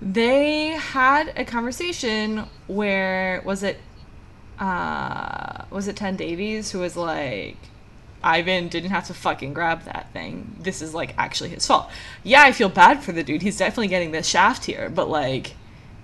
[0.00, 3.78] They had a conversation where was it
[4.58, 7.56] uh was it Ten Davies who was like
[8.22, 10.56] Ivan didn't have to fucking grab that thing.
[10.60, 11.90] This is like actually his fault.
[12.22, 13.42] Yeah, I feel bad for the dude.
[13.42, 15.54] He's definitely getting the shaft here, but like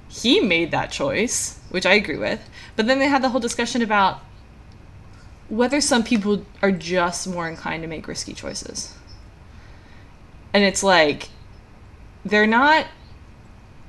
[0.09, 2.41] he made that choice, which I agree with.
[2.77, 4.21] But then they had the whole discussion about
[5.51, 8.95] whether some people are just more inclined to make risky choices.
[10.55, 11.29] And it's like
[12.25, 12.87] they're not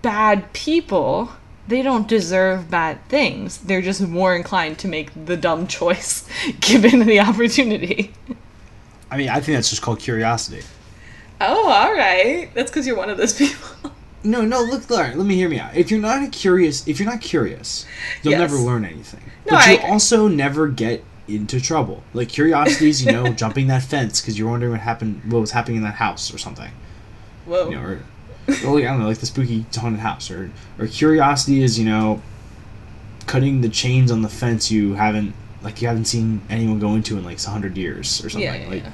[0.01, 1.31] bad people.
[1.67, 3.59] They don't deserve bad things.
[3.59, 6.27] They're just more inclined to make the dumb choice
[6.59, 8.13] given the opportunity.
[9.09, 10.63] I mean, I think that's just called curiosity.
[11.39, 12.49] Oh, all right.
[12.53, 13.91] That's because you're one of those people.
[14.23, 14.61] No, no.
[14.61, 15.15] Look, Larry.
[15.15, 15.75] Let me hear me out.
[15.75, 17.85] If you're not a curious, if you're not curious,
[18.21, 18.39] you'll Yes.
[18.39, 19.23] never learn anything.
[19.45, 19.89] No, but I agree.
[19.89, 21.03] also never get
[21.35, 22.03] into trouble.
[22.13, 25.51] Like curiosity is, you know, jumping that fence because you're wondering what happened, what was
[25.51, 26.71] happening in that house or something.
[27.45, 27.69] Whoa.
[27.69, 28.03] You know, or,
[28.65, 31.85] or like, I don't know, like the spooky haunted house, or or curiosity is, you
[31.85, 32.21] know,
[33.27, 37.17] cutting the chains on the fence you haven't, like you haven't seen anyone go into
[37.17, 38.41] in like a hundred years or something.
[38.41, 38.91] yeah, yeah, like yeah.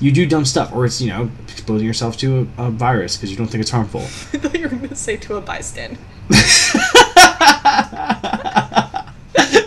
[0.00, 3.30] you do dumb stuff, or it's you know exposing yourself to a, a virus because
[3.30, 4.00] you don't think it's harmful.
[4.02, 5.98] I thought you were going to say to a bystander.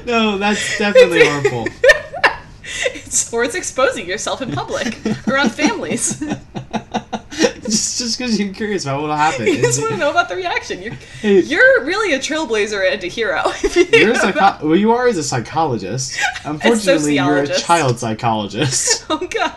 [0.10, 1.68] no, that's definitely harmful.
[2.94, 4.98] It's, or it's exposing yourself in public
[5.28, 6.20] around families.
[7.64, 9.48] just just because you're curious about what'll happen.
[9.48, 10.82] you just want to know about the reaction.
[10.82, 11.40] You're, Hey.
[11.42, 13.44] you're really a trailblazer and a hero.
[13.76, 16.20] You you're a psycho- well, you are as a psychologist.
[16.46, 19.06] Unfortunately, you're a child psychologist.
[19.10, 19.56] Oh god.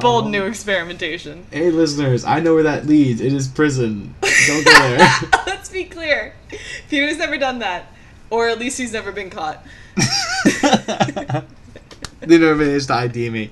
[0.00, 1.46] Bold new um, experimentation.
[1.50, 3.20] Hey, listeners, I know where that leads.
[3.20, 4.14] It is prison.
[4.20, 5.08] Don't go there.
[5.46, 6.34] Let's be clear.
[6.88, 7.86] Peter's never done that.
[8.30, 9.64] Or at least he's never been caught.
[12.20, 13.50] they never managed to ID me.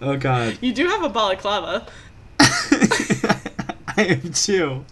[0.00, 0.58] Oh god.
[0.60, 1.86] You do have a balaclava.
[2.40, 4.84] I am too.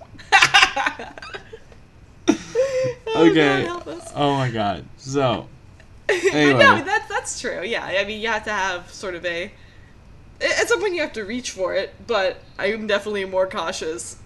[3.16, 3.64] Oh, Okay.
[3.66, 4.02] God.
[4.16, 4.84] Oh my god.
[4.96, 5.46] So,
[6.08, 6.58] Anyway.
[6.62, 7.62] no, that's that's true.
[7.62, 9.50] Yeah, I mean, you have to have sort of a
[10.40, 14.16] at some point you have to reach for it, but I'm definitely more cautious.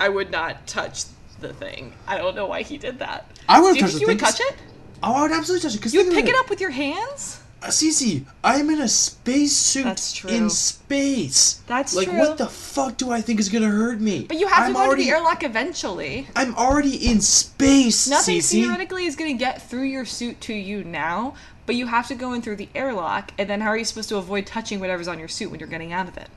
[0.00, 1.04] I would not touch
[1.40, 1.92] the thing.
[2.06, 3.30] I don't know why he did that.
[3.48, 4.56] I would Do you touch think the you would touch it?
[5.02, 5.78] Oh, I would absolutely touch it.
[5.78, 7.40] Because You would pick it up with your hands?
[7.60, 10.30] Uh, Cece, I'm in a space suit That's true.
[10.30, 11.54] in space.
[11.66, 12.16] That's like, true.
[12.18, 14.26] Like, what the fuck do I think is gonna hurt me?
[14.28, 16.28] But you have I'm to go already, to the airlock eventually.
[16.36, 18.50] I'm already in space, Nothing Cece.
[18.52, 21.34] theoretically is going to get through your suit to you now,
[21.68, 24.08] but you have to go in through the airlock, and then how are you supposed
[24.08, 26.30] to avoid touching whatever's on your suit when you're getting out of it?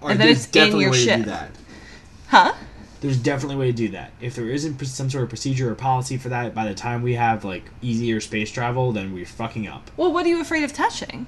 [0.00, 1.18] Alright, and then it's in your a way to ship.
[1.18, 1.50] do that.
[2.28, 2.54] Huh?
[3.02, 4.12] There's definitely a way to do that.
[4.18, 7.16] If there isn't some sort of procedure or policy for that, by the time we
[7.16, 9.90] have like easier space travel, then we're fucking up.
[9.98, 11.26] Well, what are you afraid of touching?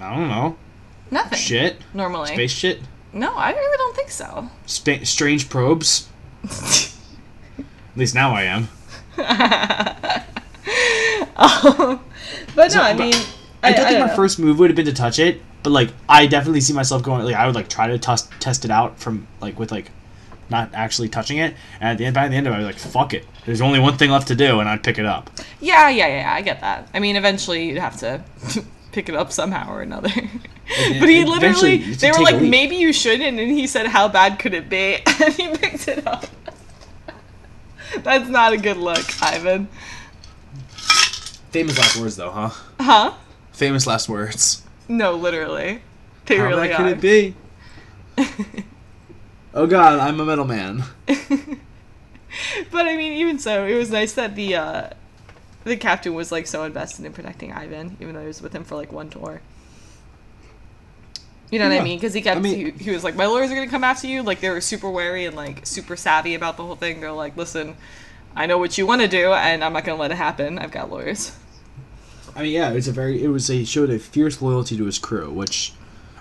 [0.00, 0.56] I don't know.
[1.12, 1.38] Nothing.
[1.38, 1.76] Shit.
[1.94, 2.34] Normally.
[2.34, 2.80] Space shit.
[3.12, 4.50] No, I really don't think so.
[4.66, 6.08] Spa- strange probes.
[6.42, 7.64] At
[7.94, 8.68] least now I am.
[11.36, 12.00] Um,
[12.54, 13.14] but So, no, I but mean,
[13.62, 14.16] I, don't think don't my know.
[14.16, 17.24] first move would have been to touch it, but like I definitely see myself going
[17.24, 19.90] like I would like try to test test it out from like with like
[20.50, 22.66] not actually touching it, and at the end by the end of it, I was
[22.66, 23.24] like, fuck it.
[23.46, 25.30] There's only one thing left to do, and I'd pick it up.
[25.60, 26.88] Yeah, yeah, yeah, I get that.
[26.92, 28.22] I mean, eventually you'd have to
[28.92, 30.10] pick it up somehow or another.
[31.00, 34.54] but he literally, they were like, maybe you shouldn't, and he said, how bad could
[34.54, 34.98] it be?
[35.22, 36.26] And he picked it up.
[37.98, 39.68] That's not a good look, Ivan.
[41.54, 42.50] Famous last words, though, huh?
[42.80, 43.14] Huh?
[43.52, 44.64] Famous last words.
[44.88, 45.82] No, literally.
[46.26, 47.36] They How really bad could it be?
[49.54, 50.82] oh God, I'm a metal man.
[52.72, 54.90] But I mean, even so, it was nice that the uh,
[55.62, 58.64] the captain was like so invested in protecting Ivan, even though he was with him
[58.64, 59.40] for like one tour.
[61.52, 61.98] You know what I mean?
[61.98, 64.08] Because he kept I mean- he, he was like, "My lawyers are gonna come after
[64.08, 67.00] you." Like they were super wary and like super savvy about the whole thing.
[67.00, 67.76] They're like, "Listen,
[68.34, 70.58] I know what you want to do, and I'm not gonna let it happen.
[70.58, 71.30] I've got lawyers."
[72.36, 74.98] I mean, yeah, it's a very it was a showed a fierce loyalty to his
[74.98, 75.72] crew, which.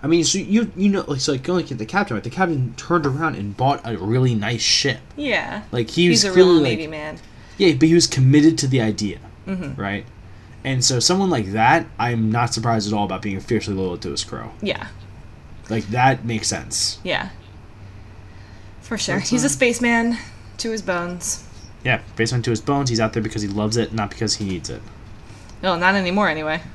[0.01, 2.23] I mean, so you you know, like, so like going at the captain, right?
[2.23, 4.99] The captain turned around and bought a really nice ship.
[5.15, 7.19] Yeah, Like he was he's a real like, Navy man.
[7.57, 9.79] Yeah, but he was committed to the idea, Mm-hmm.
[9.79, 10.05] right?
[10.65, 14.11] And so someone like that, I'm not surprised at all about being fiercely loyal to
[14.11, 14.49] his crew.
[14.61, 14.87] Yeah,
[15.69, 16.99] Like that makes sense.
[17.05, 17.29] yeah,
[18.81, 19.17] for sure.
[19.17, 20.17] That's, he's a spaceman
[20.57, 21.47] to his bones.
[21.85, 22.01] Yeah,
[22.31, 24.69] on to his bones, he's out there because he loves it, not because he needs
[24.69, 24.81] it.
[25.63, 26.27] No, not anymore.
[26.29, 26.61] Anyway.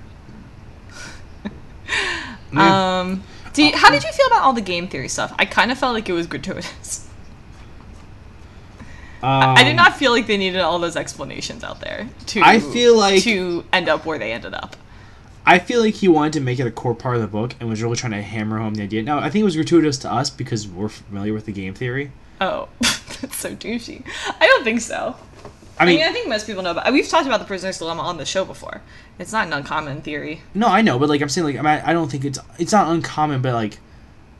[2.52, 3.00] Yeah.
[3.00, 3.22] Um,
[3.52, 5.34] do you, how did you feel about all the game theory stuff?
[5.38, 7.06] I kind of felt like it was gratuitous.
[9.22, 12.40] I did Um, not feel like they needed all those explanations out there to.
[12.42, 14.76] I feel like- to end up where they ended up.
[15.44, 17.68] I feel like he wanted to make it a core part of the book and
[17.68, 19.02] was really trying to hammer home the idea.
[19.02, 22.12] Now, I think it was gratuitous to us because we're familiar with the game theory.
[22.40, 24.04] Oh, that's so douchey.
[24.40, 25.16] I don't think so.
[25.78, 26.88] I I mean, mean, I think most people know about.
[26.88, 28.82] Uh, we've talked about the prisoner's dilemma on the show before.
[29.18, 30.42] It's not an uncommon theory.
[30.54, 32.72] no, I know, but like I'm saying, like I, mean, I don't think it's it's
[32.72, 33.78] not uncommon, but like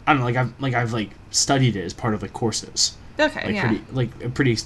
[0.07, 2.97] I don't know, like I've like I've like studied it as part of like courses.
[3.21, 3.69] Okay, like yeah.
[3.69, 4.57] pretty like pretty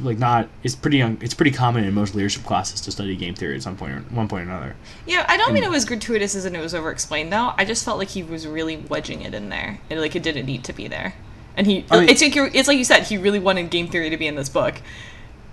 [0.00, 3.34] like not it's pretty un, it's pretty common in most leadership classes to study game
[3.34, 4.76] theory at some point or one point or another.
[5.06, 7.52] Yeah, I don't mean it was gratuitous as in it was over explained though.
[7.56, 9.80] I just felt like he was really wedging it in there.
[9.90, 11.14] And like it didn't need to be there.
[11.56, 14.10] And he I mean- it's like it's like you said, he really wanted game theory
[14.10, 14.76] to be in this book.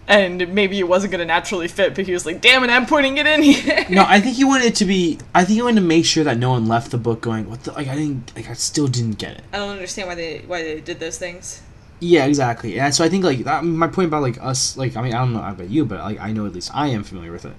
[0.10, 3.18] And maybe it wasn't gonna naturally fit, but he was like, damn it, I'm putting
[3.18, 3.86] it in here.
[3.90, 5.20] No, I think he wanted it to be.
[5.36, 7.64] I think he wanted to make sure that no one left the book going, "What
[7.64, 7.74] the?
[7.74, 8.36] Like I didn't.
[8.36, 11.20] Like I still didn't get it." I don't understand why they why they did those
[11.20, 11.62] things.
[12.00, 12.80] Yeah, exactly.
[12.80, 15.20] And so I think like that, my point about like us, like I mean, I
[15.20, 17.56] don't know about you, but like I know at least I am familiar with it.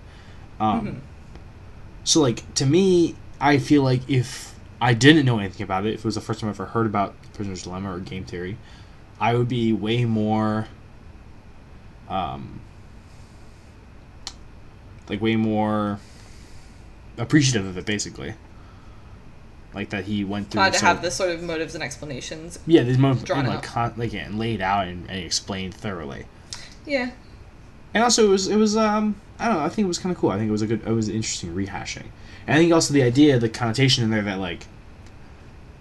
[0.58, 1.02] Um,
[2.04, 6.00] so like to me, I feel like if I didn't know anything about it, if
[6.00, 8.56] it was the first time I ever heard about Prisoner's Dilemma or game theory,
[9.20, 10.68] I would be way more,
[12.10, 12.60] um,
[15.08, 15.98] like way more
[17.16, 18.34] appreciative of it, basically.
[19.72, 20.58] Like that he went through.
[20.58, 22.58] Glad to have the sort of motives and explanations.
[22.66, 26.26] yeah, these motives drawn like con- like yeah, and laid out and, and explained thoroughly.
[26.84, 27.12] Yeah.
[27.94, 29.64] And also, it was it was um I don't know.
[29.64, 30.30] I think it was kind of cool.
[30.30, 30.82] I think it was a good.
[30.84, 32.06] It was an interesting rehashing.
[32.46, 34.66] And I think also the idea, the connotation in there that like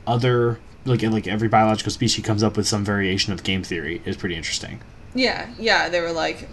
[0.06, 4.18] other like like every biological species comes up with some variation of game theory is
[4.18, 4.82] pretty interesting.
[5.14, 6.48] Yeah, yeah, they were like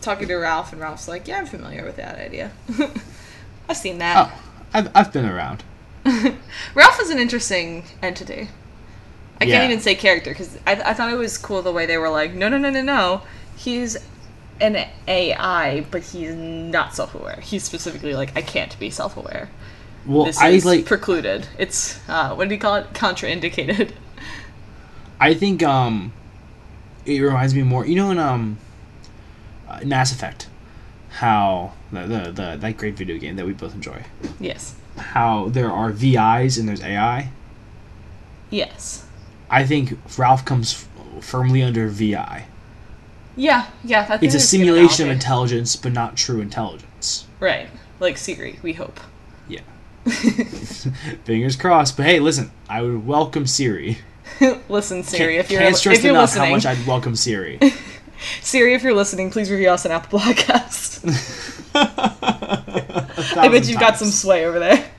[0.00, 2.52] talking to Ralph and Ralph's like, Yeah, I'm familiar with that idea.
[3.68, 4.32] I've seen that.
[4.32, 4.42] Oh,
[4.74, 5.64] I've I've been around.
[6.74, 8.48] Ralph is an interesting entity.
[9.40, 9.58] I Yeah.
[9.60, 12.10] can't even say character because I, I thought it was cool the way they were
[12.10, 13.22] like, no, no, no, no, no.
[13.56, 13.96] He's
[14.60, 17.40] an AI, but he's not self aware.
[17.40, 19.50] He's specifically like, I can't be self aware.
[20.04, 20.86] Well, This I is like.
[20.86, 21.46] precluded.
[21.58, 22.92] It's, uh, what do he call it?
[22.92, 23.92] Contraindicated.
[25.20, 26.12] I think um,
[27.06, 27.86] it reminds me more.
[27.86, 28.58] You know, in um,
[29.68, 30.48] uh, Mass Effect,
[31.10, 34.02] how the, the the that great video game that we both enjoy.
[34.38, 34.74] yes.
[34.96, 37.30] how there are VIs and there's AI.
[38.50, 39.06] Yes.
[39.48, 42.46] I think Ralph comes f- firmly under VI.
[43.36, 44.02] Yeah, yeah.
[44.02, 47.26] I think It's a simulation of intelligence, but not true intelligence.
[47.38, 47.68] Right.
[48.00, 48.98] Like Siri, we hope.
[49.48, 49.60] Yeah.
[51.24, 51.96] Fingers crossed.
[51.96, 53.98] But hey, listen, I would welcome Siri.
[54.68, 57.16] Listen, Siri, Can't- if you're can't stress if you're enough listening, how much I'd welcome
[57.16, 57.58] Siri.
[58.42, 61.00] Siri, if you're listening, please review us on Apple Podcasts.
[63.36, 64.90] I bet you've got some sway over there.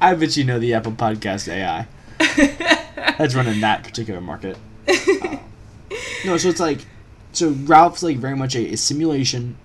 [0.00, 1.86] I bet you know the Apple Podcast AI.
[3.18, 4.56] That's running that particular market.
[4.88, 5.36] Uh,
[6.24, 6.80] no, so it's like,
[7.32, 9.56] so Ralph's like very much a, a simulation,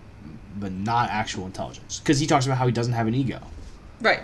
[0.58, 3.40] but not actual intelligence, because he talks about how he doesn't have an ego,
[4.02, 4.22] Right.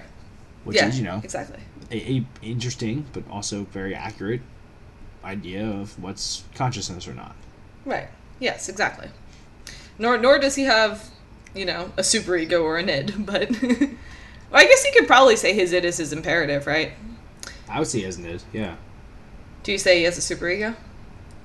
[0.63, 0.87] which yeah.
[0.87, 1.59] is you know Exactly.
[1.93, 4.41] A, a interesting but also very accurate
[5.23, 7.35] idea of what's consciousness or not.
[7.85, 8.07] Right.
[8.39, 8.67] Yes.
[8.69, 9.09] Exactly.
[9.99, 11.09] Nor nor does he have,
[11.55, 13.49] you know, a super ego or an id, but.
[13.61, 13.89] well,
[14.53, 16.93] I guess you could probably say his id is his imperative, right?
[17.69, 18.43] I would say, isn't it?
[18.51, 18.75] Yeah.
[19.63, 20.75] Do you say he has a super ego?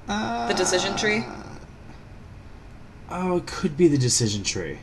[0.09, 1.25] Uh, The decision tree?
[3.11, 4.79] Oh, it could be the decision tree.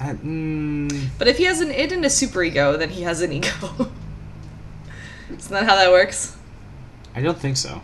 [0.00, 3.32] Mm, But if he has an id and a super ego, then he has an
[3.32, 3.50] ego.
[5.30, 6.36] Isn't that how that works?
[7.14, 7.82] I don't think so.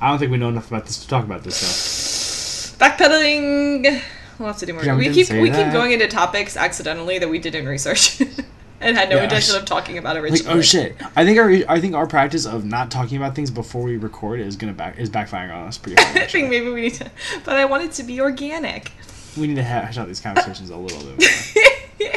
[0.00, 2.78] I don't think we know enough about this to talk about this stuff.
[2.78, 4.02] Backpedaling.
[4.38, 4.82] We'll have to do more.
[4.96, 8.20] We keep we keep going into topics accidentally that we did in research,
[8.82, 10.58] and had no Yeah, intention I- of talking about Like, originally.
[10.58, 10.96] oh shit!
[11.16, 14.40] I think our I think our practice of not talking about things before we record
[14.40, 16.18] is gonna back is backfiring on us pretty hard.
[16.18, 17.10] I think maybe we need to,
[17.44, 18.92] but I want it to be organic.
[19.36, 22.12] We need to hash out these conversations a little bit more.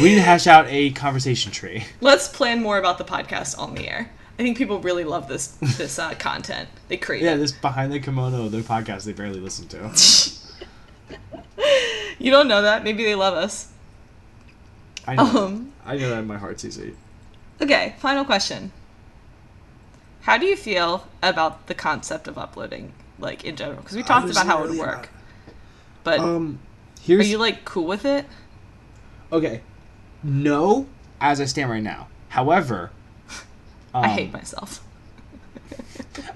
[0.00, 1.84] We need to hash out a conversation tree.
[2.00, 4.10] Let's plan more about the podcast on the air.
[4.38, 5.48] I think people really love this
[5.78, 6.68] this uh, content.
[6.88, 7.22] They create.
[7.22, 7.38] Yeah, it.
[7.38, 9.90] this behind the kimono, the podcast they barely listen to.
[12.20, 12.84] You don't know that.
[12.84, 13.72] Maybe they love us.
[15.06, 15.24] I know.
[15.24, 15.72] Um.
[15.84, 16.94] I know that in my heart, Cece.
[17.60, 17.94] Okay.
[17.98, 18.72] Final question.
[20.20, 23.80] How do you feel about the concept of uploading, like in general?
[23.80, 25.08] Because we talked about how it would really work.
[26.04, 26.58] But Um,
[27.08, 28.26] are you like cool with it?
[29.32, 29.60] okay.
[30.22, 30.86] No,
[31.20, 32.08] as I stand right now.
[32.30, 32.90] However,
[33.94, 34.82] um, I hate myself.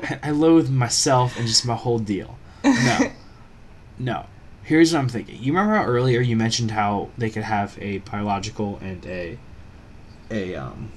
[0.03, 2.39] I, I loathe myself and just my whole deal.
[2.65, 3.11] No,
[3.99, 4.27] no.
[4.63, 5.37] Here's what I'm thinking.
[5.43, 9.39] You remember how earlier you mentioned how they could have a biological and a
[10.31, 10.91] a um,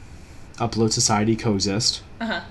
[0.56, 2.42] upload society coexist, Uh huh.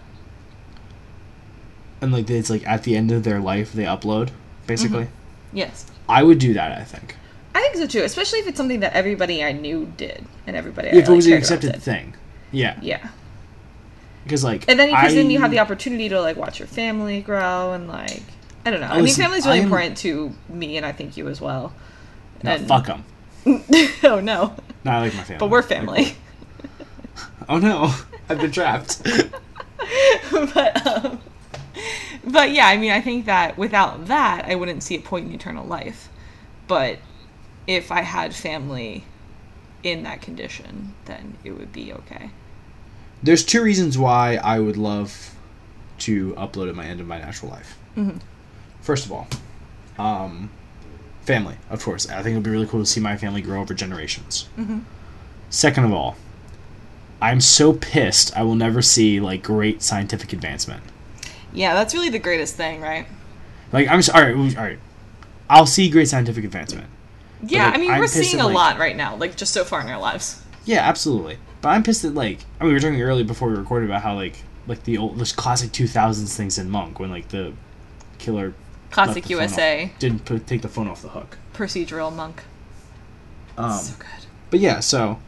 [2.03, 4.31] and like it's like at the end of their life they upload
[4.67, 5.09] basically.
[5.57, 5.87] Yes.
[6.09, 6.71] I would do that.
[6.79, 7.17] I think
[7.55, 10.89] I think so too, especially if it's something that everybody I knew did and everybody
[10.89, 12.15] I if it like, was an accepted thing.
[12.53, 13.09] Yeah, Yeah.
[14.25, 17.23] because like And then because then you have the opportunity to like watch your family
[17.23, 18.23] grow and like
[18.65, 18.87] I don't know.
[18.89, 21.41] I Listen, mean, family's really I am- important to me, and I think you as
[21.41, 21.73] well.
[22.43, 23.05] No, and- fuck them.
[24.05, 24.55] oh no,
[24.85, 25.39] Not like my family.
[25.39, 26.15] but we're family.
[27.49, 27.95] Oh no,
[28.29, 29.03] I've been trapped.
[30.31, 31.21] but um,
[32.25, 35.35] but yeah, I mean, I think that without that, I wouldn't see a point in
[35.35, 36.09] eternal life.
[36.69, 36.99] But
[37.67, 39.05] if I had family
[39.83, 42.31] in that condition, then it would be okay.
[43.23, 45.35] There's two reasons why I would love
[45.99, 47.77] to upload at my end of my natural life.
[47.97, 48.21] Mhm.
[48.81, 49.27] First of all,
[49.99, 50.51] um,
[51.23, 52.09] family, of course.
[52.09, 54.49] I think it would be really cool to see my family grow over generations.
[54.59, 54.83] Mhm.
[55.51, 56.17] Second of all,
[57.21, 60.83] I'm so pissed I will never see like great scientific advancement.
[61.57, 63.07] Yeah, that's really the greatest thing, right?
[63.73, 64.79] Like I'm just, all right, all right.
[65.51, 66.87] I'll see great scientific advancement.
[67.43, 69.53] Yeah, like, I mean, I'm we're seeing at, a like- lot right now, like just
[69.53, 70.43] so far in our lives.
[70.65, 71.39] Yeah, absolutely.
[71.63, 74.03] But I'm pissed that like I mean we were talking earlier before we recorded about
[74.03, 74.37] how like
[74.67, 77.53] like the old this classic 2000s things in Monk when like the
[78.19, 78.53] killer
[78.91, 81.39] Classic USA off- didn't put, take the phone off the hook.
[81.55, 82.43] procedural monk.
[83.59, 84.27] Um, so good.
[84.51, 85.19] but yeah, so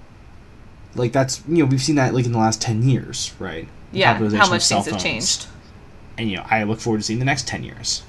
[0.94, 3.66] like that's you know we've seen that like in the last 10 years, right?
[3.92, 5.46] The Yeah, how much things have changed.
[6.18, 8.02] And you know I look forward to seeing the next 10 years.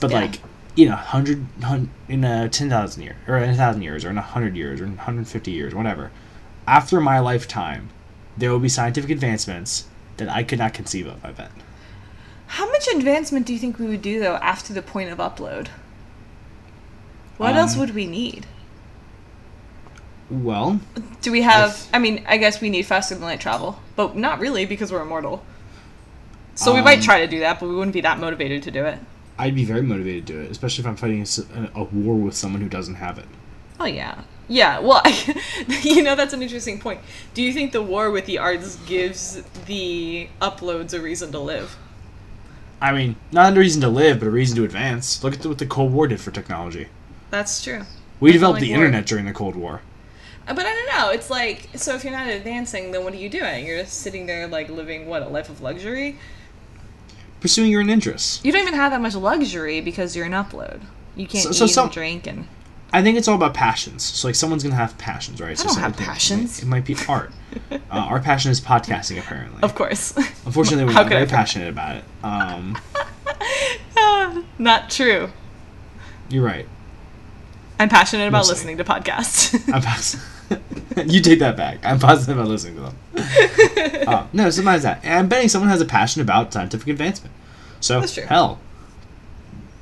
[0.00, 0.20] But Yeah.
[0.20, 0.40] like
[0.74, 4.10] you know, hundred hun- in a ten thousand year or in a thousand years or
[4.10, 6.10] in a hundred years or in hundred fifty years, whatever.
[6.66, 7.90] After my lifetime,
[8.38, 9.84] there will be scientific advancements
[10.16, 11.22] that I could not conceive of.
[11.24, 11.50] I bet.
[12.46, 15.68] How much advancement do you think we would do though after the point of upload?
[17.36, 18.46] What Um, else would we need?
[20.30, 20.80] Well,
[21.20, 21.70] Do we have?
[21.70, 24.90] if- I mean, I guess we need faster than light travel, but not really because
[24.90, 25.44] we're immortal.
[26.54, 28.70] So we might Um, try to do that, but we wouldn't be that motivated to
[28.70, 28.98] do it.
[29.38, 31.26] I'd be very motivated to do it, especially if I'm fighting
[31.74, 33.28] a war with someone who doesn't have it.
[33.78, 34.78] Oh yeah, yeah.
[34.78, 35.02] Well,
[35.82, 37.00] you know that's an interesting point.
[37.34, 41.76] Do you think the war with the arts gives the uploads a reason to live?
[42.82, 45.24] I mean, not a reason to live, but a reason to advance.
[45.24, 46.88] Look at what the Cold War did for technology.
[47.30, 47.86] That's true.
[48.20, 48.74] We That's developed like the war.
[48.74, 49.82] internet during the Cold War.
[50.46, 51.10] Uh, But I don't know.
[51.10, 53.66] It's like so if you're not advancing, then what are you doing?
[53.66, 56.18] You're just sitting there like living what a life of luxury.
[57.42, 58.40] Pursuing your own interests.
[58.44, 60.80] You don't even have that much luxury because you're an upload.
[61.16, 62.46] You can't So- eat so some- and drink and
[62.94, 64.02] I think it's all about passions.
[64.04, 65.58] So like someone's gonna have passions, right?
[65.58, 66.62] so don't have it might- passions.
[66.62, 67.32] It might be art.
[67.72, 69.62] uh, our passion is podcasting, apparently.
[69.62, 70.14] of course.
[70.46, 72.04] Unfortunately, we're not I very passionate about it.
[72.22, 72.76] Um,
[74.58, 75.30] not true.
[76.28, 76.68] you're right.
[77.80, 78.54] I'm passionate about Mostly.
[78.54, 80.20] listening to podcasts.
[80.96, 81.78] I'm you take that back.
[81.82, 84.08] I'm positive about listening to them.
[84.08, 85.00] uh, no, sometimes that.
[85.02, 87.34] And I'm betting someone has a passion about scientific advancement.
[87.80, 88.60] So hell,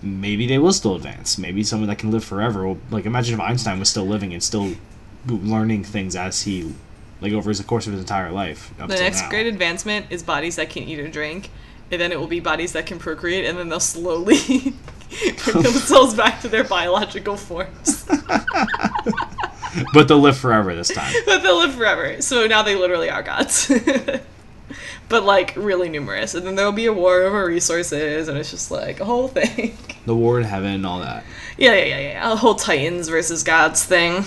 [0.03, 1.39] maybe they will still advance.
[1.39, 2.67] Maybe someone that can live forever.
[2.67, 4.75] Will, like imagine if Einstein was still living and still
[5.27, 6.73] learning things as he,
[7.21, 8.73] like over the course of his entire life.
[8.81, 9.31] up the next now.
[9.31, 11.51] great advancement is bodies that can eat or drink,
[11.91, 14.39] and then it will be bodies that can procreate, and then they'll slowly
[15.45, 18.07] bring themselves back to their biological forms.
[19.95, 21.13] but they'll live forever this time.
[21.27, 22.21] but they'll live forever.
[22.23, 23.71] So now they literally are gods.
[25.09, 26.35] but like really numerous.
[26.35, 29.77] And then there'll be a war over resources, and it's just like a whole thing.
[30.07, 31.25] The war in heaven and all that.
[31.59, 32.33] yeah, yeah, yeah, yeah.
[32.33, 34.25] A whole Titans versus gods thing.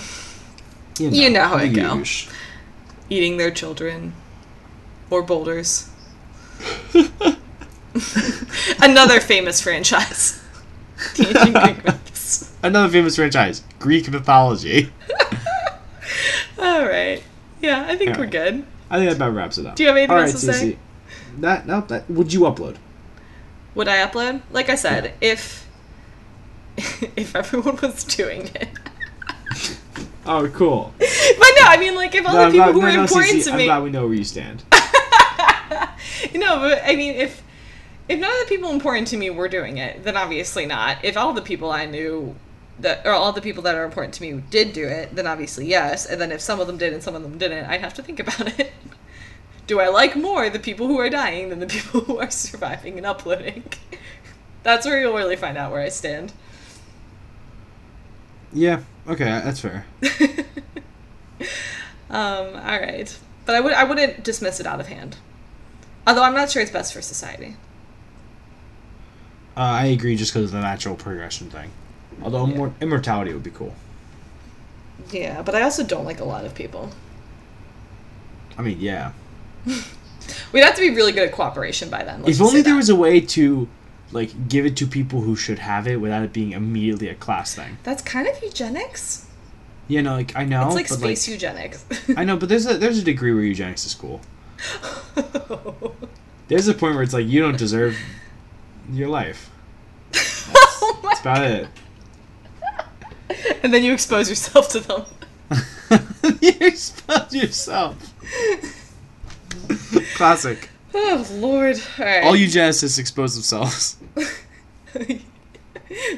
[0.98, 2.02] You know how it the go.
[3.10, 4.12] Eating their children.
[5.10, 5.90] Or boulders.
[8.80, 10.40] Another famous franchise.
[12.64, 14.90] Another famous franchise, Greek mythology.
[16.58, 17.22] All right.
[17.60, 18.64] Yeah, I think All we're good.
[18.90, 19.76] I think that about wraps it up.
[19.76, 20.78] Do you have anything All else right, to say?
[21.38, 22.76] That no, that would you upload?
[23.74, 24.40] Would I upload?
[24.50, 25.68] Like I said, if
[26.78, 28.68] if everyone was doing it.
[30.26, 30.94] Oh, cool.
[30.98, 31.06] But
[31.60, 33.42] no, I mean like if all No, the people glad- who no, are no, important
[33.42, 34.64] Cece, to I'm glad we know where you stand.
[36.34, 37.42] No, but I mean if
[38.08, 41.04] if none of the people important to me were doing it, then obviously not.
[41.04, 42.34] If all the people I knew
[42.80, 45.66] that or all the people that are important to me did do it, then obviously
[45.66, 46.06] yes.
[46.06, 48.02] And then if some of them did and some of them didn't, I'd have to
[48.02, 48.72] think about it.
[49.66, 52.98] Do I like more the people who are dying than the people who are surviving
[52.98, 53.64] and uploading?
[54.62, 56.34] That's where you'll really find out where I stand.
[58.52, 58.82] Yeah.
[59.06, 59.84] Okay, that's fair.
[62.14, 65.16] Um, all right, but I would I wouldn't dismiss it out of hand.
[66.06, 67.56] Although I'm not sure it's best for society.
[69.56, 71.72] Uh, I agree, just because of the natural progression thing.
[72.22, 72.70] Although Yeah.
[72.80, 73.74] immortality would be cool.
[75.10, 76.90] Yeah, but I also don't like a lot of people.
[78.56, 79.12] I mean, yeah.
[80.52, 82.22] We'd have to be really good at cooperation by then.
[82.26, 83.68] if only there was a way to,
[84.12, 87.54] like, give it to people who should have it without it being immediately a class
[87.54, 87.78] thing.
[87.82, 89.26] That's kind of eugenics.
[89.86, 91.84] You know, like I know, it's like space like, eugenics.
[92.16, 94.22] I know, but there's a there's a degree where eugenics is cool.
[96.48, 97.98] There's a point where it's like you don't deserve
[98.90, 99.50] your life.
[100.14, 101.68] oh my That's about it.
[103.62, 105.04] and then you expose yourself to them.
[106.40, 108.14] you expose yourself.
[110.14, 110.68] Classic.
[110.94, 111.80] Oh lord!
[111.98, 112.24] All right.
[112.24, 113.96] All eugenicists expose themselves.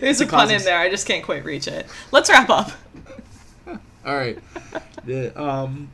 [0.00, 0.78] There's a pun in there.
[0.78, 1.86] I just can't quite reach it.
[2.12, 2.72] Let's wrap up.
[4.04, 4.38] All right.
[5.04, 5.90] The, um,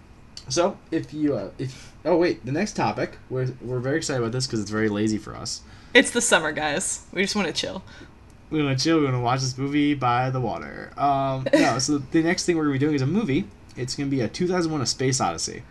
[0.48, 4.32] so if you uh, if oh wait, the next topic we're we're very excited about
[4.32, 5.62] this because it's very lazy for us.
[5.94, 7.04] It's the summer, guys.
[7.12, 7.82] We just want to chill.
[8.52, 8.98] We want to chill.
[8.98, 10.92] We want to watch this movie by the water.
[10.96, 11.78] Um, no.
[11.78, 13.46] So the next thing we're gonna be doing is a movie.
[13.76, 15.62] It's gonna be a 2001: A Space Odyssey.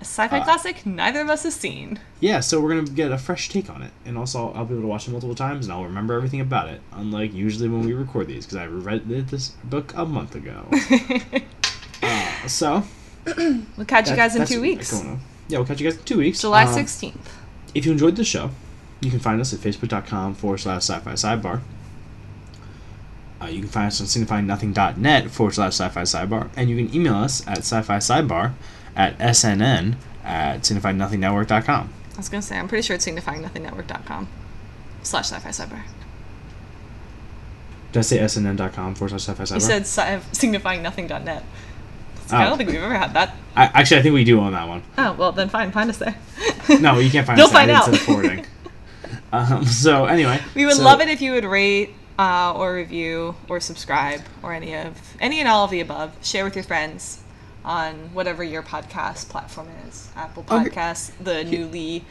[0.00, 2.00] A sci-fi Uh, classic neither of us has seen.
[2.18, 4.82] Yeah, so we're gonna get a fresh take on it, and also I'll be able
[4.82, 6.80] to watch it multiple times, and I'll remember everything about it.
[6.92, 10.66] Unlike usually when we record these, because I read this book a month ago.
[12.02, 12.82] uh, so
[13.76, 14.92] We'll catch you guys in two weeks.
[15.48, 16.40] Yeah, we'll catch you guys in two weeks.
[16.40, 17.14] July Um, 16th.
[17.74, 18.50] If you enjoyed the show,
[19.00, 21.60] you can find us at facebook.com forward slash sci fi sidebar.
[23.42, 26.48] Uh, you can find us on signifyingnothing.net forward slash sci fi sidebar.
[26.56, 28.52] And you can email us at sci fi sidebar
[28.96, 31.88] at snn at signifyingnothingnetwork.com.
[32.14, 34.28] I was gonna say I'm pretty sure it's signifyingnothingnetwork.com
[35.02, 35.82] slash sci-fi sidebar.
[37.92, 39.54] Did I say snn.com forward slash sci fi sidebar?
[39.54, 41.44] You said sci- signifyingnothing.net.
[42.32, 42.36] Oh.
[42.36, 43.36] I don't think we've ever had that.
[43.54, 44.82] I, actually, I think we do own that one.
[44.96, 46.16] Oh well, then fine, find us there.
[46.80, 47.52] No, you can't find You'll us.
[47.52, 47.66] there.
[47.66, 47.94] find out.
[47.98, 48.46] forwarding.
[49.32, 53.34] um, so anyway, We would so- love it if you would rate uh, or review
[53.48, 56.16] or subscribe or any of any and all of the above.
[56.22, 57.22] Share with your friends
[57.64, 60.08] on whatever your podcast platform is.
[60.16, 60.68] Apple Okay.
[60.70, 62.04] Podcasts, the newly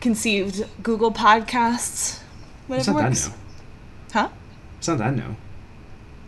[0.00, 2.20] conceived Google Podcasts,
[2.68, 3.34] It's whatever not that new.
[4.12, 4.28] Huh?
[4.78, 5.36] It's not that new.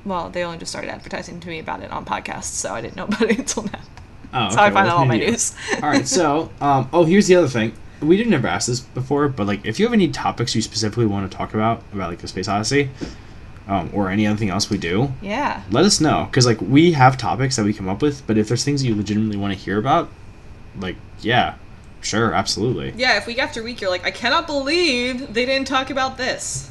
[0.04, 2.96] Well, they only just started advertising to me about it on podcasts, so I didn't
[2.96, 3.80] know about it until now.
[4.32, 5.54] Oh, That's how I okay, find well, out all my news.
[5.74, 7.72] all right, so um, oh, here's the other thing.
[8.00, 11.06] We didn't ever ask this before, but like, if you have any topics you specifically
[11.06, 12.90] want to talk about about like the Space Odyssey,
[13.68, 15.62] um, or any other thing else we do, Yeah.
[15.70, 18.48] let us know because like we have topics that we come up with, but if
[18.48, 20.08] there's things you legitimately want to hear about,
[20.78, 21.54] like yeah,
[22.02, 22.92] sure, absolutely.
[22.96, 26.70] Yeah, if week after week you're like, I cannot believe they didn't talk about this.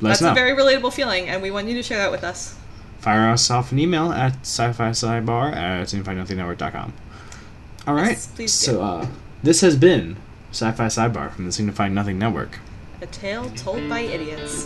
[0.00, 2.56] Let That's a very relatable feeling, and we want you to share that with us.
[3.00, 6.92] Fire us off an email at sci-fi sidebar at signifynothingnetwork.com.
[7.86, 8.18] All right.
[8.38, 9.06] Yes, so uh,
[9.42, 10.16] this has been
[10.50, 12.58] Sci-Fi Sidebar from the Signifying Nothing Network.
[13.02, 14.64] A tale told by idiots.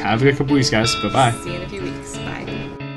[0.00, 0.94] Have a good couple weeks, guys.
[0.96, 1.30] Bye bye.
[1.42, 2.16] See you in a few weeks.
[2.18, 2.87] Bye.